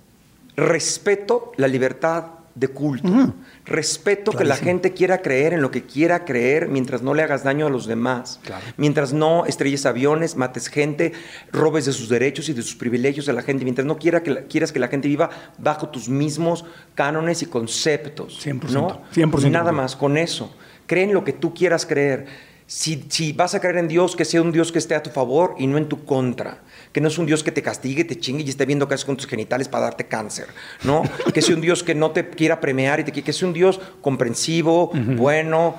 [0.55, 3.33] respeto la libertad de culto.
[3.65, 7.43] Respeto que la gente quiera creer en lo que quiera creer mientras no le hagas
[7.43, 8.39] daño a los demás.
[8.77, 11.13] Mientras no estrelles aviones, mates gente,
[11.51, 13.63] robes de sus derechos y de sus privilegios a la gente.
[13.63, 18.45] Mientras no quiera que quieras que la gente viva bajo tus mismos cánones y conceptos.
[18.45, 18.69] 100%.
[18.71, 19.01] ¿no?
[19.13, 20.53] 100% Y nada más con eso.
[20.87, 22.50] Cree en lo que tú quieras creer.
[22.71, 25.09] Si, si vas a creer en Dios, que sea un Dios que esté a tu
[25.09, 26.59] favor y no en tu contra.
[26.93, 29.03] Que no es un Dios que te castigue, te chingue y esté viendo qué haces
[29.03, 30.47] con tus genitales para darte cáncer.
[30.85, 31.03] ¿no?
[31.33, 33.81] que sea un Dios que no te quiera premiar y te, que sea un Dios
[33.99, 35.75] comprensivo, bueno,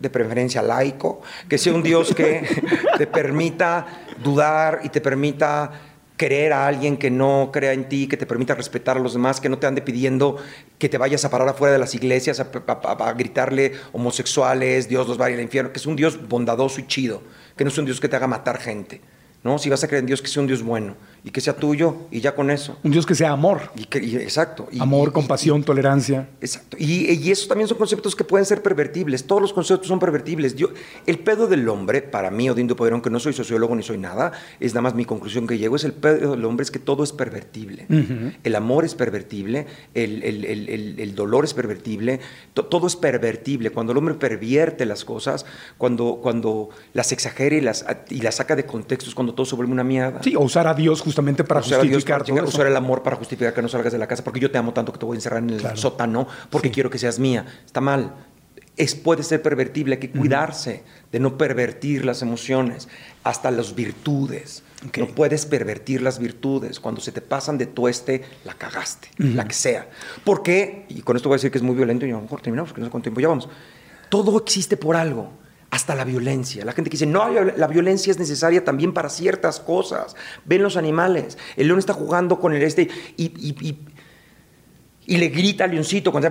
[0.00, 1.22] de preferencia laico.
[1.48, 2.42] Que sea un Dios que
[2.98, 3.86] te permita
[4.20, 5.70] dudar y te permita
[6.16, 9.40] querer a alguien que no crea en ti, que te permita respetar a los demás,
[9.40, 10.36] que no te ande pidiendo
[10.78, 15.20] que te vayas a parar afuera de las iglesias a, a- gritarle homosexuales, Dios los
[15.20, 17.22] va a ir al infierno, que es un Dios bondadoso y chido,
[17.56, 19.00] que no es un Dios que te haga matar gente.
[19.42, 19.58] ¿no?
[19.58, 20.96] Si vas a creer en Dios, que sea un Dios bueno
[21.26, 22.76] y que sea tuyo y ya con eso.
[22.84, 23.70] Un Dios que sea amor.
[23.76, 24.68] Y que- y- exacto.
[24.70, 26.28] Y- Amor, compasión, tolerancia.
[26.42, 26.76] Exacto.
[26.78, 29.26] Y, y esos también son conceptos que pueden ser pervertibles.
[29.26, 30.54] Todos los conceptos son pervertibles.
[30.54, 30.68] Yo,
[31.06, 34.32] el pedo del hombre, para mí, Odindo Poderón, que no soy sociólogo ni soy nada,
[34.60, 37.02] es nada más mi conclusión que llego, es el pedo del hombre es que todo
[37.02, 37.86] es pervertible.
[38.44, 42.20] El amor es pervertible, el, el- el- el- dolor es pervertible,
[42.52, 43.70] to- todo es pervertible.
[43.70, 45.46] Cuando el hombre pervierte las cosas,
[45.78, 49.54] cuando, cuando las exagera y las, y las saca de contexto, es cuando todo se
[49.56, 50.22] vuelve una mierda.
[50.22, 53.16] Sí, o usar a Dios justamente para Usar justificar para todo usar el amor para
[53.16, 55.16] justificar que no salgas de la casa porque yo te amo tanto que te voy
[55.16, 55.76] a encerrar en el Claro.
[55.76, 57.44] sótano porque quiero que seas mía.
[57.64, 58.14] Está mal.
[58.76, 62.88] Es, puede ser pervertible, hay que cuidarse de no pervertir las emociones,
[63.22, 64.64] hasta las virtudes.
[64.88, 64.98] Ok.
[64.98, 66.80] No puedes pervertir las virtudes.
[66.80, 69.88] Cuando se te pasan de tueste, la cagaste, la que sea.
[70.24, 70.86] ¿Por qué?
[70.88, 72.70] Y con esto voy a decir que es muy violento y a lo mejor terminamos,
[72.70, 73.48] porque no sé cuánto tiempo llevamos.
[74.08, 75.30] Todo existe por algo,
[75.74, 76.64] hasta la violencia.
[76.64, 80.14] La gente que dice, no, la violencia es necesaria también para ciertas cosas.
[80.44, 81.36] Ven los animales.
[81.56, 82.82] El león está jugando con el este
[83.16, 83.78] y, y- y-
[85.18, 86.30] le grita al leoncito cuando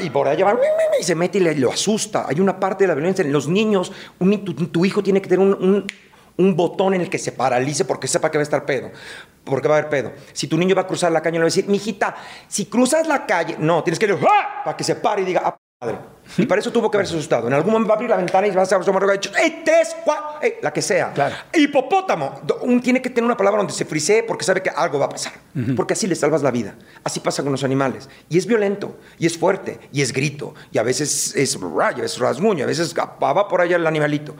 [0.00, 0.58] y, y por allá va
[0.98, 2.24] y se mete y le, lo asusta.
[2.26, 3.92] Hay una parte de la violencia en los niños.
[4.38, 5.86] tu, hijo tiene que tener un, un-
[6.38, 8.90] un botón en el que se paralice porque sepa que va a estar pedo.
[9.44, 10.12] Porque va a haber pedo.
[10.32, 12.16] Si tu niño va a cruzar la calle, le va a decir, mijita,
[12.48, 14.62] si cruzas la calle, no, tienes que ir ¡ah!
[14.64, 15.98] para que se pare y diga, ah, madre.
[16.36, 17.48] Y para eso tuvo que haberse asustado.
[17.48, 19.30] En algún momento va a abrir la ventana y va a estar asomar y dicho,
[19.42, 20.42] ¡eh, tres, cuatro!
[20.42, 21.10] eh", la que sea.
[21.14, 21.34] Claro.
[21.54, 22.42] Hipopótamo.
[22.82, 25.32] Tiene que tener una palabra donde se frisee porque sabe que algo va a pasar.
[25.74, 26.74] Porque así le salvas la vida.
[27.02, 28.10] Así pasa con los animales.
[28.28, 32.02] Y es violento, y es fuerte, y es grito, y a veces es ray, a
[32.02, 34.36] veces rasguño, a veces va por allá el animalito.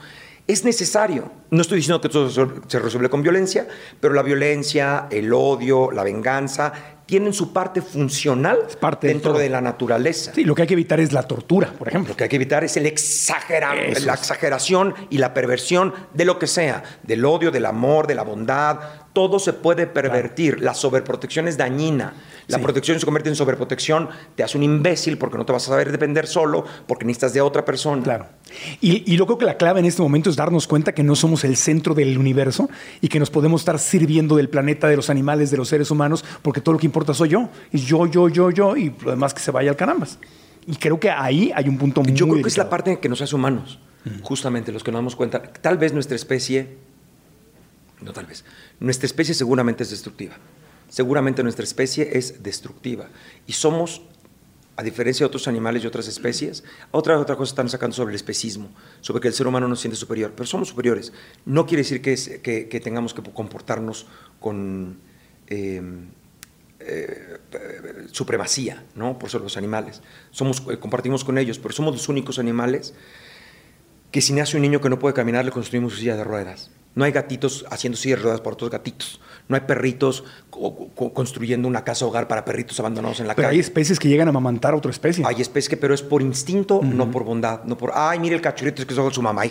[0.47, 1.31] Es necesario.
[1.51, 3.67] No estoy diciendo que todo se resuelve con violencia,
[3.99, 6.73] pero la violencia, el odio, la venganza,
[7.11, 10.33] tienen su parte funcional parte de dentro de la naturaleza.
[10.35, 12.13] Sí, lo que hay que evitar es la tortura, por ejemplo.
[12.13, 14.21] Lo que hay que evitar es el exagera- Eso la es.
[14.21, 18.79] exageración y la perversión de lo que sea, del odio, del amor, de la bondad.
[19.13, 20.61] Todo se puede pervertir.
[20.63, 22.15] La sobreprotección es dañina.
[22.47, 22.63] La Sí.
[22.65, 25.91] protección se convierte en sobreprotección, te hace un imbécil porque no te vas a saber
[25.91, 28.03] defender solo, porque necesitas de otra persona.
[28.05, 28.27] Claro.
[28.81, 31.15] Y, y yo creo que la clave en este momento es darnos cuenta que no
[31.17, 32.69] somos el centro del universo
[33.01, 36.25] y que nos podemos estar sirviendo del planeta, de los animales, de los seres humanos,
[36.43, 37.49] porque todo lo que importa soy yo.
[37.73, 40.19] Es yo, yo, yo, yo, y lo demás que se vaya al carambas.
[40.67, 42.71] Y creo que ahí hay un punto muy Yo creo que es la delicado.
[42.71, 43.79] parte que nos hace humanos,
[44.23, 45.43] justamente los que nos damos cuenta.
[45.43, 46.77] Tal vez nuestra especie,
[48.03, 48.45] no tal vez,
[48.79, 50.35] nuestra especie seguramente es destructiva.
[50.89, 53.09] Seguramente nuestra especie es destructiva.
[53.47, 54.03] Y somos,
[54.77, 58.17] a diferencia de otros animales y otras especies, otra, otra cosa están sacando sobre el
[58.17, 58.71] especismo,
[59.01, 60.33] sobre que el ser humano no se siente superior.
[60.35, 61.13] Pero somos superiores.
[61.47, 64.07] No quiere decir que, es- que- que tengamos que comportarnos
[64.41, 64.99] con...
[65.47, 65.83] eh,
[66.81, 67.37] eh,
[68.13, 69.19] supremacía, ¿no?
[69.19, 70.03] Por sobre los animales.
[70.31, 72.95] Somos, eh, compartimos con ellos, pero somos los únicos animales
[74.11, 76.71] que si nace un niño que no puede caminar, le construimos su silla de ruedas.
[76.97, 79.21] No hay gatitos haciendo sillas de ruedas para otros gatitos.
[79.49, 83.47] No hay perritos co- co- construyendo una casa hogar para perritos abandonados en la Pero
[83.49, 83.61] hay calle.
[83.61, 85.25] especies que llegan a amamantar a otra especie.
[85.25, 88.41] Hay especies que, pero es por instinto, no por bondad, no por, ay, mire el
[88.41, 89.43] cachorrito, es que es su mamá.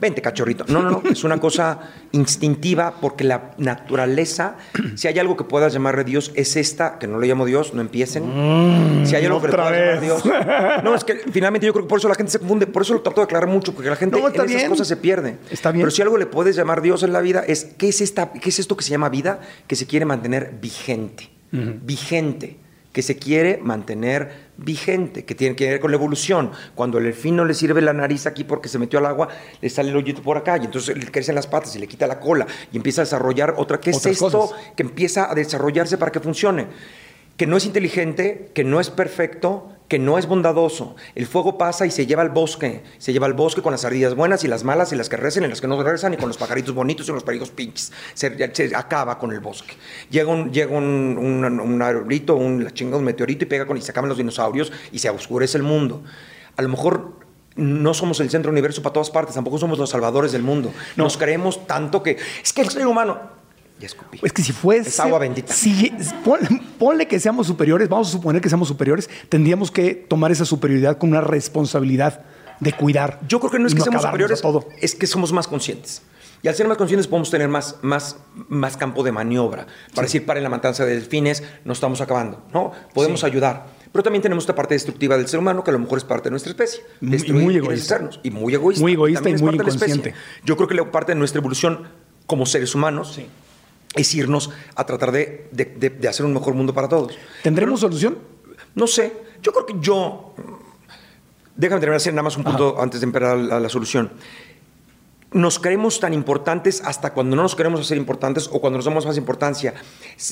[0.00, 0.64] Vente, cachorrito.
[0.68, 1.02] No, no, no.
[1.10, 1.80] Es una cosa
[2.12, 4.56] instintiva porque la naturaleza,
[4.94, 7.80] si hay algo que puedas llamarle Dios, es esta, que no le llamo Dios, no
[7.80, 9.02] empiecen.
[9.06, 10.00] si hay algo que le puedas llamar.
[10.00, 10.22] Dios.
[10.84, 12.66] No, es que finalmente yo creo que por eso la gente se confunde.
[12.66, 14.68] Por eso lo trato de aclarar mucho, porque la gente No, en esas bien.
[14.68, 15.36] cosas se pierde.
[15.50, 15.82] Está bien.
[15.82, 18.48] Pero si algo le puedes llamar Dios en la vida es, ¿qué es, esta, qué
[18.48, 19.40] es esto que se llama vida?
[19.66, 21.30] Que se quiere mantener vigente.
[21.52, 22.56] Vigente.
[22.94, 26.52] Que se quiere mantener vigente, que tiene que ver con la evolución.
[26.74, 29.28] Cuando el delfín no le sirve la nariz aquí porque se metió al agua,
[29.60, 32.06] le sale el hoyito por acá y entonces le crecen las patas y le quita
[32.06, 33.78] la cola y empieza a desarrollar otra.
[33.80, 34.58] ¿Qué es esto cosas.
[34.76, 36.68] que empieza a desarrollarse para que funcione?
[37.36, 40.96] Que no es inteligente, que no es perfecto, que no es bondadoso.
[41.14, 42.82] El fuego pasa y se lleva al bosque.
[42.98, 45.44] Se lleva al bosque con las ardillas buenas y las malas y las que recen
[45.44, 47.92] y las que no rezan y con los pajaritos bonitos y los pajaritos pinches.
[48.14, 49.74] Se, se acaba con el bosque.
[50.10, 53.76] Llega un, llega un, un, un aerolito, un, la chinga, un meteorito y pega con
[53.76, 56.02] y se acaban los dinosaurios y se oscurece el mundo.
[56.56, 57.24] A lo mejor
[57.56, 60.72] no somos el centro universo para todas partes, tampoco somos los salvadores del mundo.
[60.96, 63.43] Nos creemos tanto que es que el ser humano
[63.80, 64.20] ya escupí.
[64.22, 64.88] Es que si fuese.
[64.88, 65.52] Es agua bendita.
[65.52, 65.92] Si,
[66.24, 66.48] ponle,
[66.78, 70.98] ponle que seamos superiores, vamos a suponer que seamos superiores, tendríamos que tomar esa superioridad
[70.98, 72.22] con una responsabilidad
[72.60, 73.20] de cuidar.
[73.28, 74.78] Yo creo que no es y que seamos acabarnos a superiores, todo.
[74.80, 76.02] es que somos más conscientes.
[76.42, 78.16] Y al ser más conscientes podemos tener más, más,
[78.48, 79.66] más campo de maniobra.
[79.94, 82.42] Para decir, para la matanza de delfines, nos estamos acabando.
[82.52, 82.70] ¿no?
[82.92, 83.66] Podemos ayudar.
[83.90, 86.24] Pero también tenemos esta parte destructiva del ser humano que a lo mejor es parte
[86.24, 86.82] de nuestra especie.
[87.00, 87.94] Muy- Destruir muy y egoísta.
[87.94, 88.20] deshacernos.
[88.22, 88.82] Y muy egoísta.
[88.82, 90.12] Muy egoísta y es muy inconsciente.
[90.44, 91.88] Yo creo que la parte de nuestra evolución
[92.26, 93.18] como seres humanos
[93.94, 97.16] es irnos a tratar de, de- de- de hacer un mejor mundo para todos.
[97.42, 98.18] ¿Tendremos solución?
[98.74, 100.34] No sé, yo creo que yo.
[101.56, 104.10] Déjame terminar hacer nada más un punto antes de empezar a la, la solución.
[105.32, 109.04] Nos creemos tan importantes hasta cuando no nos queremos hacer importantes o cuando nos damos
[109.04, 109.74] más importancia.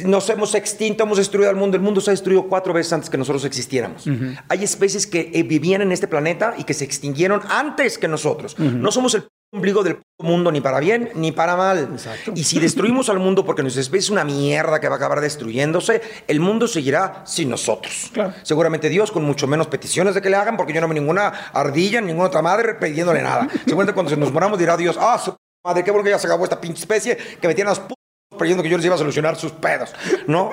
[0.05, 1.77] Nos hemos extinto, hemos destruido al mundo.
[1.77, 4.05] El mundo se ha destruido cuatro veces antes que nosotros existiéramos.
[4.49, 8.57] Hay especies que eh, vivían en este planeta y que se extinguieron antes que nosotros.
[8.59, 11.90] No somos el ombligo del mundo ni para bien ni para mal.
[11.92, 12.32] Exacto.
[12.34, 15.20] Y si destruimos al mundo porque nuestra especie es una mierda que va a acabar
[15.20, 18.11] destruyéndose, el mundo seguirá sin nosotros.
[18.12, 18.32] Claro.
[18.42, 21.28] Seguramente Dios con mucho menos peticiones de que le hagan, porque yo no veo ninguna
[21.53, 23.46] ardilla, ninguna otra madre pidiéndole nada.
[23.66, 26.26] Seguramente cuando se nos moramos dirá Dios, ah, su madre, qué bueno que ya se
[26.26, 27.94] acabó esta pinche especie que me tiene a los p
[28.43, 29.95] creyendo que yo les iba a solucionar sus pedos,
[30.26, 30.51] ¿no?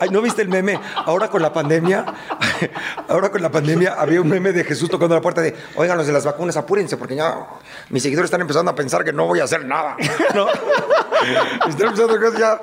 [0.00, 0.78] Ay, ¿no viste el meme?
[0.96, 2.04] Ahora con la pandemia,
[3.08, 6.06] ahora con la pandemia había un meme de Jesús tocando la puerta de, oigan, los
[6.06, 7.46] de las vacunas, apúrense, porque ya
[7.90, 9.96] mis seguidores están empezando a pensar que no voy a hacer nada,
[10.34, 10.46] ¿no?
[11.68, 12.60] Están que ya...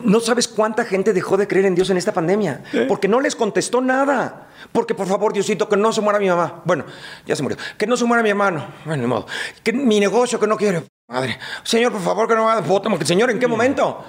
[0.00, 3.36] No sabes cuánta gente dejó de creer en Dios en esta pandemia, porque no les
[3.36, 4.48] contestó nada.
[4.72, 6.62] Porque, por favor, Diosito, que no se muera mi mamá.
[6.64, 6.84] Bueno,
[7.26, 7.58] ya se murió.
[7.76, 8.66] Que no se muera mi hermano.
[8.84, 9.26] Bueno, ni modo.
[9.62, 10.84] Que mi negocio, que no quiere.
[11.10, 11.40] Madre.
[11.64, 12.88] Señor, por favor, que no haga voto.
[12.88, 14.04] porque, Señor, ¿en qué momento?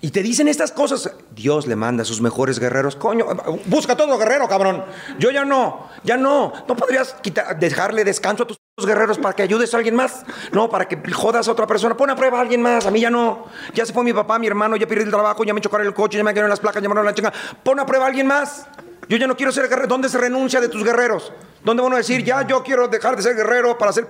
[0.00, 1.10] Y te dicen estas cosas.
[1.34, 2.94] Dios le manda a sus mejores guerreros.
[2.94, 3.26] Coño,
[3.66, 4.84] busca todo guerrero, cabrón.
[5.18, 6.52] Yo ya no, ya no.
[6.68, 10.24] ¿No podrías quitar, dejarle descanso a tus guerreros para que ayudes a alguien más?
[10.52, 11.96] No, para que jodas a otra persona.
[11.96, 12.86] Pon a prueba a alguien más.
[12.86, 13.46] A mí ya no.
[13.74, 15.94] Ya se fue mi papá, mi hermano, ya perdí el trabajo, ya me chocaron el
[15.94, 17.32] coche, ya me quedaron las placas, ya me la chinga.
[17.64, 18.68] Pon a prueba a alguien más.
[19.08, 19.88] Yo ya no quiero ser guerrero.
[19.88, 21.32] ¿Dónde se renuncia de tus guerreros?
[21.64, 24.06] ¿Dónde van a decir, ya yo quiero dejar de ser guerrero para ser?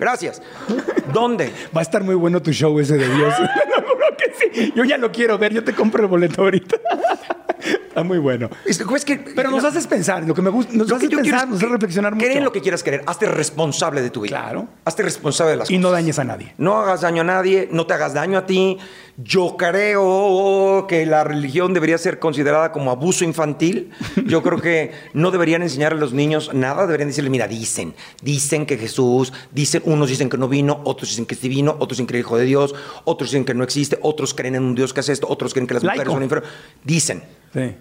[0.00, 0.42] Gracias.
[1.12, 1.52] ¿Dónde?
[1.74, 3.32] Va a estar muy bueno tu show ese de Dios.
[3.38, 4.72] Lo juro que sí.
[4.74, 5.52] Yo ya lo quiero ver.
[5.52, 6.76] Yo te compro el boleto ahorita.
[7.60, 8.48] Está muy bueno.
[8.64, 10.24] Es, es que, Pero nos haces pensar.
[10.24, 12.24] Lo que me gusta, nos hace quiero nos reflexionar mucho.
[12.26, 13.02] Cree en lo que quieras querer.
[13.06, 14.40] Hazte responsable de tu vida.
[14.40, 14.66] Claro.
[14.84, 15.82] Hazte responsable de las Y cosas.
[15.82, 16.54] no dañes a nadie.
[16.58, 18.78] No hagas daño a nadie, no te hagas daño a ti.
[19.22, 23.90] Yo creo que la religión debería ser considerada como abuso infantil.
[24.26, 28.64] Yo creo que no deberían enseñar a los niños nada, deberían decirles, mira, dicen, dicen
[28.66, 32.06] que Jesús, dicen, unos dicen que no vino, otros dicen que sí vino, otros dicen
[32.06, 34.94] que era hijo de Dios, otros dicen que no existe, otros creen en un Dios
[34.94, 36.12] que hace esto, otros creen que las mujeres Laico.
[36.12, 36.50] son inferiores.
[36.84, 37.74] Dicen, Sí.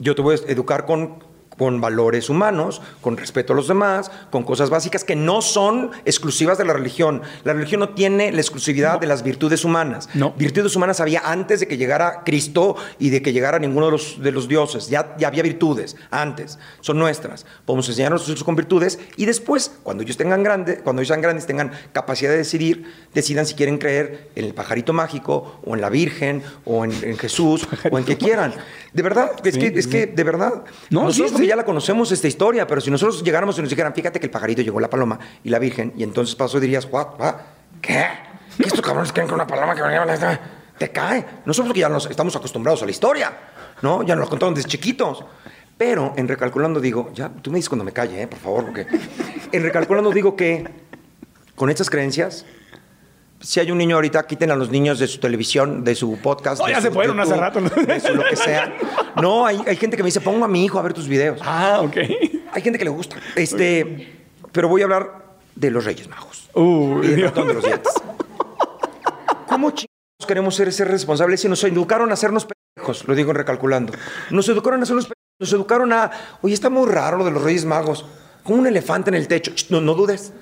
[0.00, 1.22] yo te voy a educar con,
[1.58, 6.58] con valores humanos, con respeto a los demás, con cosas básicas que no son exclusivas
[6.58, 7.22] de la religión.
[7.44, 10.08] La religión no tiene la exclusividad de las virtudes humanas.
[10.14, 10.32] No.
[10.36, 14.20] Virtudes humanas había antes de que llegara Cristo y de que llegara ninguno de los,
[14.22, 14.88] de los dioses.
[14.88, 17.46] Ya, ya había virtudes antes, son nuestras.
[17.64, 21.08] Podemos enseñar a nuestros hijos con virtudes y después, cuando ellos tengan grande, cuando ellos
[21.08, 25.74] sean grandes, tengan capacidad de decidir, decidan si quieren creer en el pajarito mágico o
[25.74, 28.54] en la Virgen o en, en Jesús o en que quieran.
[28.92, 29.90] De verdad, es, Sí, que, es sí.
[29.90, 31.48] que, de verdad, No, nosotros sí, sí.
[31.48, 34.30] ya la conocemos esta historia, pero si nosotros llegáramos y nos dijeran, fíjate que el
[34.30, 37.08] pajarito llegó la paloma y la Virgen, y entonces pasó y dirías, "What?
[37.80, 38.06] ¿qué?
[38.56, 40.40] ¿Qué estos cabrones creen que una paloma que venía
[40.78, 41.24] te cae?
[41.44, 43.32] Nosotros porque ya nos estamos acostumbrados a la historia,
[43.82, 44.02] ¿no?
[44.02, 45.24] Ya nos lo contaron desde chiquitos.
[45.76, 48.26] Pero en recalculando digo, ya, tú me dices cuando me calle, ¿eh?
[48.28, 48.86] por favor, porque
[49.50, 50.64] en recalculando digo que
[51.56, 52.46] con estas creencias,
[53.40, 56.60] si hay un niño ahorita, quiten a los niños de su televisión, de su podcast.
[56.60, 57.60] No, de ya su se fueron hace rato.
[57.60, 58.74] De su lo que sea.
[59.20, 61.38] No, hay, hay gente que me dice, pongo a mi hijo a ver tus videos.
[61.44, 61.96] Ah, ok.
[62.52, 63.16] Hay gente que le gusta.
[63.36, 64.12] Este,
[64.50, 66.50] pero voy a hablar de los Reyes Magos.
[66.54, 67.92] Uy, y ratón de los dientes.
[69.48, 73.06] ¿Cómo chingados queremos ser, ser responsables si nos educaron a hacernos pendejos?
[73.06, 73.92] Lo digo recalculando.
[74.30, 75.14] Nos educaron a hacernos pendejos.
[75.38, 76.10] Nos educaron a,
[76.42, 78.04] oye, está muy raro lo de los Reyes Magos.
[78.42, 79.52] Como un elefante en el techo.
[79.54, 80.32] Ch, No, no dudes.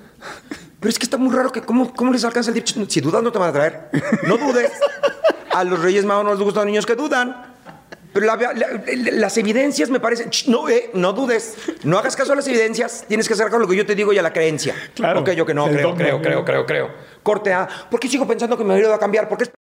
[0.83, 2.61] Pero es que está muy raro que, ¿cómo, cómo les alcanza el?
[2.61, 3.89] Ch, Si dudas, no te van a traer.
[4.27, 4.69] No dudes.
[5.53, 7.53] A los Reyes Magos no les gustan los niños que dudan.
[8.11, 8.67] Pero la- la- la-
[9.13, 10.29] las evidencias me parecen.
[10.47, 11.55] No, eh, no dudes.
[11.83, 13.05] No hagas caso a las evidencias.
[13.07, 14.75] Tienes que hacer con lo que yo te digo y a la creencia.
[14.93, 15.21] Claro.
[15.21, 16.21] Ok, yo que no, creo, creo, ¿no?
[16.21, 16.89] creo, creo, creo.
[17.23, 17.65] Corte A.
[17.89, 19.29] ¿Por qué sigo pensando que mi marido va a cambiar?
[19.29, 19.55] Porque es p-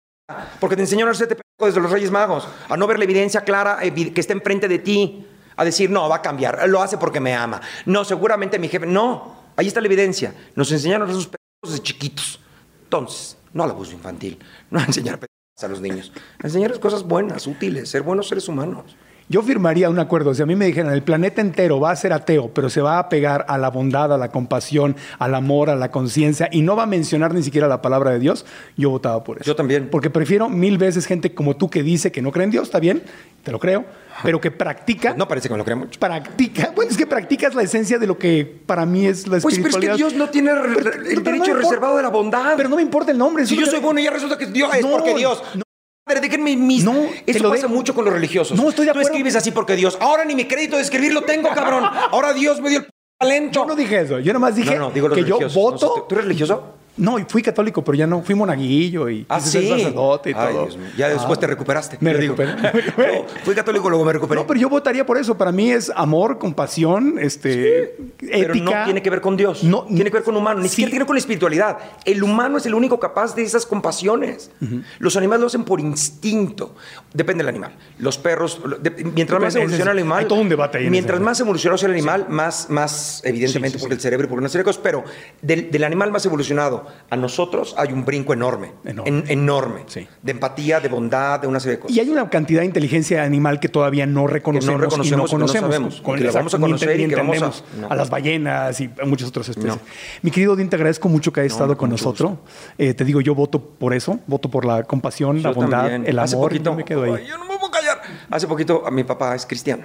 [0.59, 2.49] porque te enseñaron a hacerte p- desde los Reyes Magos.
[2.69, 5.27] A no ver la evidencia clara que está enfrente de ti.
[5.57, 7.61] a decir, no, va a cambiar, lo hace porque me ama.
[7.85, 8.87] No, seguramente mi jefe.
[8.87, 10.35] No, ahí está la evidencia.
[10.57, 12.41] Nos enseñaron a esos pendejos de chiquitos.
[12.85, 14.39] Entonces, no al abuso infantil,
[14.71, 15.21] no a enseñar
[15.63, 16.11] a los niños,
[16.43, 18.97] a enseñarles cosas buenas, útiles, ser buenos seres humanos.
[19.31, 20.35] Yo firmaría un acuerdo.
[20.35, 22.99] Si a mí me dijeran, el planeta entero va a ser ateo, pero se va
[22.99, 26.75] a pegar a la bondad, a la compasión, al amor, a la conciencia, y no
[26.75, 28.45] va a mencionar ni siquiera la palabra de Dios,
[28.77, 29.45] yo votaba por eso.
[29.47, 29.89] Yo también.
[29.89, 32.81] Porque prefiero mil veces gente como tú que dice que no cree en Dios, está
[32.81, 33.05] bien,
[33.45, 33.85] te lo creo,
[34.25, 35.15] pero que practica.
[35.15, 36.01] No parece que me lo crea mucho.
[36.01, 36.73] Practica.
[36.75, 39.49] Bueno, es que practicas la esencia de lo que para mí es la Pues, pero
[39.49, 39.93] es espiritualidad.
[39.93, 42.55] que Dios no tiene Pero- el no derecho reservado de la bondad.
[42.57, 43.47] Pero no me importa el nombre.
[43.47, 45.41] si yo soy bueno y ya resulta que Dios es No, porque Dios.
[45.55, 45.63] no.
[46.11, 46.83] Pero déjenme mis.
[46.83, 47.69] No, lo pasa dejo.
[47.69, 48.59] mucho con los religiosos.
[48.61, 49.11] No, estoy de Tú acuerdo.
[49.11, 49.97] escribes así porque Dios.
[50.01, 51.85] Ahora ni mi crédito de escribir lo tengo, cabrón.
[51.85, 53.61] Ahora Dios me dio el p- talento.
[53.61, 54.19] Yo no dije eso.
[54.19, 55.95] Yo nomás dije No, no, digo los que yo voto.
[55.99, 56.65] No ¿Tú eres religioso?
[57.01, 58.23] No, y fui católico, pero ya no.
[58.23, 60.63] Fui monaguillo y Ah, ser sacerdote y Ay, todo.
[60.65, 60.89] Dios mío.
[60.97, 61.41] Ya después Ah.
[61.41, 61.97] te recuperaste.
[62.01, 62.55] Me recuperé.
[63.01, 64.41] No, fui católico, luego me recuperé.
[64.41, 65.37] No, pero yo votaría por eso.
[65.37, 68.79] Para mí es amor, compasión, este, Pero ética.
[68.81, 69.65] no tiene que ver con Dios.
[69.65, 70.61] No, tiene que ver con humano.
[70.61, 70.77] Ni sí.
[70.77, 71.79] siquiera tiene que ver con la espiritualidad.
[72.05, 74.51] El humano es el único capaz de esas compasiones.
[74.99, 76.75] Los animales lo hacen por instinto.
[77.15, 77.73] Depende del animal.
[77.99, 80.19] Los perros, de- mientras más evoluciona el animal.
[80.21, 83.79] hay todo un debate ahí en Mientras más evolucionado sea el animal, más, más evidentemente
[83.79, 84.81] por el cerebro y por una serie de cosas.
[84.83, 85.05] Pero
[85.41, 88.73] del, del animal más evolucionado a nosotros hay un brinco enorme.
[88.85, 89.09] Enorme.
[89.11, 89.83] En- enorme.
[89.87, 90.07] Sí.
[90.23, 91.97] De empatía, de bondad, de una serie de cosas.
[91.97, 95.27] Y hay una cantidad de inteligencia animal que todavía no reconocemos, reconocemos y no y
[95.27, 95.71] que no conocemos.
[95.75, 97.89] sabemos, Con- que la vamos a conocer y que vamos a- no.
[97.91, 99.75] a las ballenas y a muchas otras especies.
[99.75, 99.81] No.
[100.23, 102.33] Mi querido Dean, te agradezco mucho que hayas estado no, con nosotros.
[102.79, 106.07] Eh, te digo, yo voto por eso, voto por la compasión, la Yo bondad, también.
[106.07, 106.51] el Hace amor.
[106.51, 107.27] poquito, yo me quedo ahí.
[107.27, 108.01] Yo no me a callar.
[108.31, 109.85] Hace poquito, a mi papá es cristiano.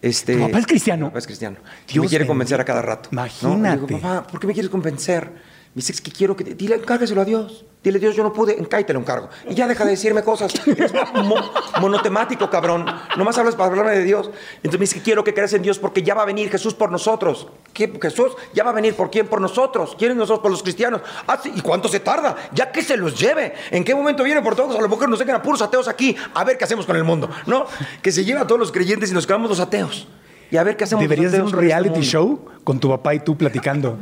[0.00, 1.06] Este, ¿Tu papá es cristiano?
[1.06, 1.56] Mi papá es cristiano.
[1.88, 3.08] Dios me quiere convencer a cada rato.
[3.12, 3.20] ¿no?
[3.22, 3.80] Imagínate.
[3.82, 5.30] Le digo, papá, ¿por qué me quieres convencer?
[5.76, 6.42] Me dice, es que quiero que...
[6.42, 7.66] te- Dile, encárgaselo a Dios.
[7.84, 8.58] Dile, Dios, yo no pude.
[8.58, 9.28] Encállate, lo encargo.
[9.46, 10.54] Y ya deja de decirme cosas.
[10.66, 10.90] Eres
[11.22, 11.52] mo-
[11.82, 12.86] monotemático, cabrón.
[13.18, 14.30] Nomás hablas para hablarme de Dios.
[14.56, 16.90] Entonces me dice quiero que creas en Dios porque ya va a venir Jesús por
[16.90, 17.48] nosotros.
[17.74, 17.92] ¿Qué?
[18.00, 19.26] Jesús ya va a venir por quién?
[19.28, 19.94] Por nosotros.
[19.98, 20.40] ¿Quiénes nosotros?
[20.40, 21.02] Por los cristianos.
[21.26, 21.52] Ah, sí.
[21.54, 22.36] ¿Y cuánto se tarda?
[22.54, 23.52] Ya que se los lleve.
[23.70, 24.74] ¿En qué momento viene por todos?
[24.78, 26.16] A lo mejor nos dejan a puros ateos aquí.
[26.32, 27.28] A ver qué hacemos con el mundo.
[27.44, 27.66] ¿No?
[28.00, 30.08] Que se lleve a todos los creyentes y nos quedamos los ateos.
[30.50, 33.20] Y a ver qué hacemos Deberías hacer un este reality show con tu papá y
[33.20, 33.98] tú platicando.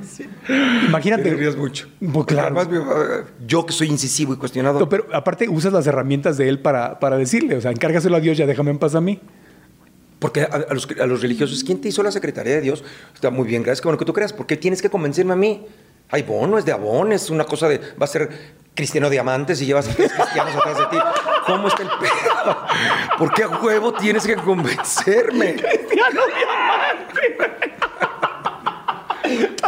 [0.87, 1.23] Imagínate.
[1.23, 1.89] Te rías mucho.
[2.13, 2.59] Pues claro.
[2.59, 2.85] Además,
[3.47, 4.79] yo que soy incisivo y cuestionado.
[4.79, 8.21] No, pero aparte usas las herramientas de él para, para decirle, o sea, encárgaselo a
[8.21, 9.21] Dios, ya déjame en paz a mí.
[10.19, 12.85] Porque a, a los, a los religiosos, ¿quién te hizo la Secretaría de Dios?
[13.15, 14.33] Está muy bien, gracias, que bueno que tú creas.
[14.33, 15.67] ¿Por qué tienes que convencerme a mí?
[16.11, 17.79] Hay bono, es de abón, es una cosa de.
[17.79, 18.31] Va a ser
[18.75, 20.97] cristiano diamantes y llevas a tres cristianos atrás de ti.
[21.47, 22.67] ¿Cómo está el pedo?
[23.19, 25.57] ¿Por qué a huevo tienes que convencerme?
[25.57, 27.74] Cristiano Diamante.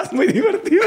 [0.07, 0.82] Estás muy divertido.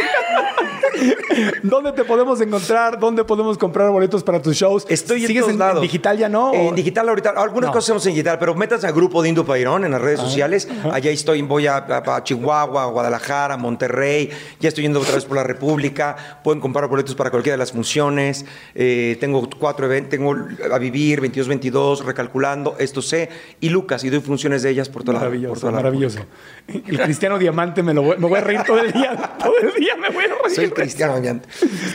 [1.63, 2.97] ¿Dónde te podemos encontrar?
[2.99, 4.85] ¿Dónde podemos comprar boletos para tus shows?
[4.89, 5.81] Estoy en ¿Sigues todos lados.
[5.81, 6.53] digital ya no?
[6.53, 7.31] En ¿O- digital ahorita.
[7.31, 7.73] Algunas No.
[7.73, 10.67] cosas hacemos en digital, pero métanse al grupo de Indo Pairón en las redes sociales.
[10.91, 14.29] Allá estoy, voy a, a- a Chihuahua, a Guadalajara, a Monterrey.
[14.61, 16.39] Ya estoy yendo otra vez por la República.
[16.43, 18.45] Pueden comprar boletos para cualquiera de las funciones.
[18.73, 20.09] Eh, tengo cuatro eventos.
[20.11, 20.33] Tengo
[20.73, 23.29] a vivir, 22, 22, recalculando, esto sé.
[23.59, 26.19] Y Lucas, y doy funciones de ellas por toda la por Maravilloso, toda la maravilloso.
[26.67, 29.08] El cristiano diamante me, lo voy, me voy a reír todo el día.
[29.39, 30.55] Todo el día me voy a reír.
[30.55, 31.41] Soy el cristiano mañana.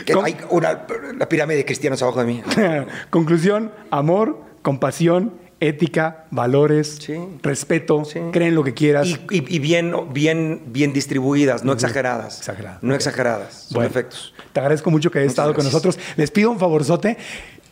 [0.05, 0.25] Que ¿Cómo?
[0.25, 0.85] hay una,
[1.17, 2.43] la pirámide de cristianos abajo de mí.
[3.09, 7.15] Conclusión, amor, compasión, ética, valores, Sí.
[7.41, 8.19] respeto, Sí.
[8.31, 9.07] creen lo que quieras.
[9.07, 12.39] Y, y- y bien, bien, bien distribuidas, no exageradas.
[12.39, 12.83] Exageradas.
[12.83, 13.67] No exageradas.
[13.71, 14.33] Bueno, efectos.
[14.53, 15.97] Te agradezco mucho que hayas Muchas estado con nosotros.
[16.17, 17.17] Les pido un favorzote.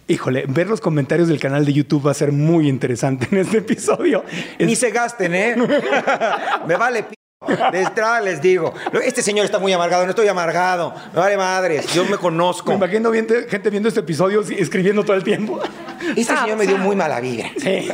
[0.07, 3.57] Híjole, ver los comentarios del canal de YouTube va a ser muy interesante en este
[3.59, 4.23] episodio.
[4.57, 5.55] Es- Ni se gasten, ¿eh?
[6.67, 7.05] Me vale.
[7.71, 8.73] De entrada les digo,
[9.03, 10.93] este señor está muy amargado, no estoy amargado.
[11.13, 12.71] Me vale madres, yo me me conozco.
[12.73, 15.59] imagino viendo- gente viendo este episodio y escribiendo todo el tiempo.
[16.15, 17.45] Este señor me dio muy mala vida.
[17.57, 17.87] Sí,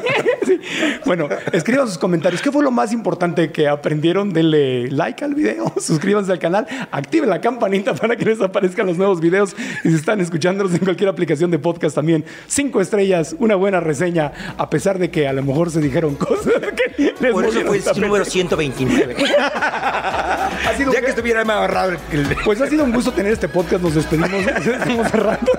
[0.45, 0.59] sí.
[1.05, 2.41] Bueno, escriban sus comentarios.
[2.41, 4.33] ¿Qué fue lo más importante que aprendieron?
[4.33, 8.97] Denle like al video, suscríbanse al canal, activen la campanita para que les aparezcan los
[8.97, 9.55] nuevos videos.
[9.83, 14.31] Y si están escuchándonos en cualquier aplicación de podcast también, cinco estrellas, una buena reseña,
[14.57, 16.51] a pesar de que a lo mejor se dijeron cosas
[16.97, 18.29] que les Por eso fue el número mente.
[18.31, 19.15] 129.
[19.39, 22.37] Ha sido Ya que estuviera me agarrado el-.
[22.43, 23.83] Pues ha sido un gusto tener este podcast.
[23.83, 24.31] Nos despedimos.
[24.31, 25.51] Estamos cerrando.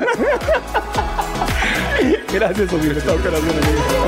[2.33, 4.01] Gracias, corazón.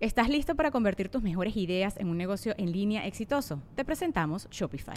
[0.00, 3.62] ¿Estás listo para convertir tus mejores ideas en un negocio en línea exitoso?
[3.76, 4.96] Te presentamos Shopify.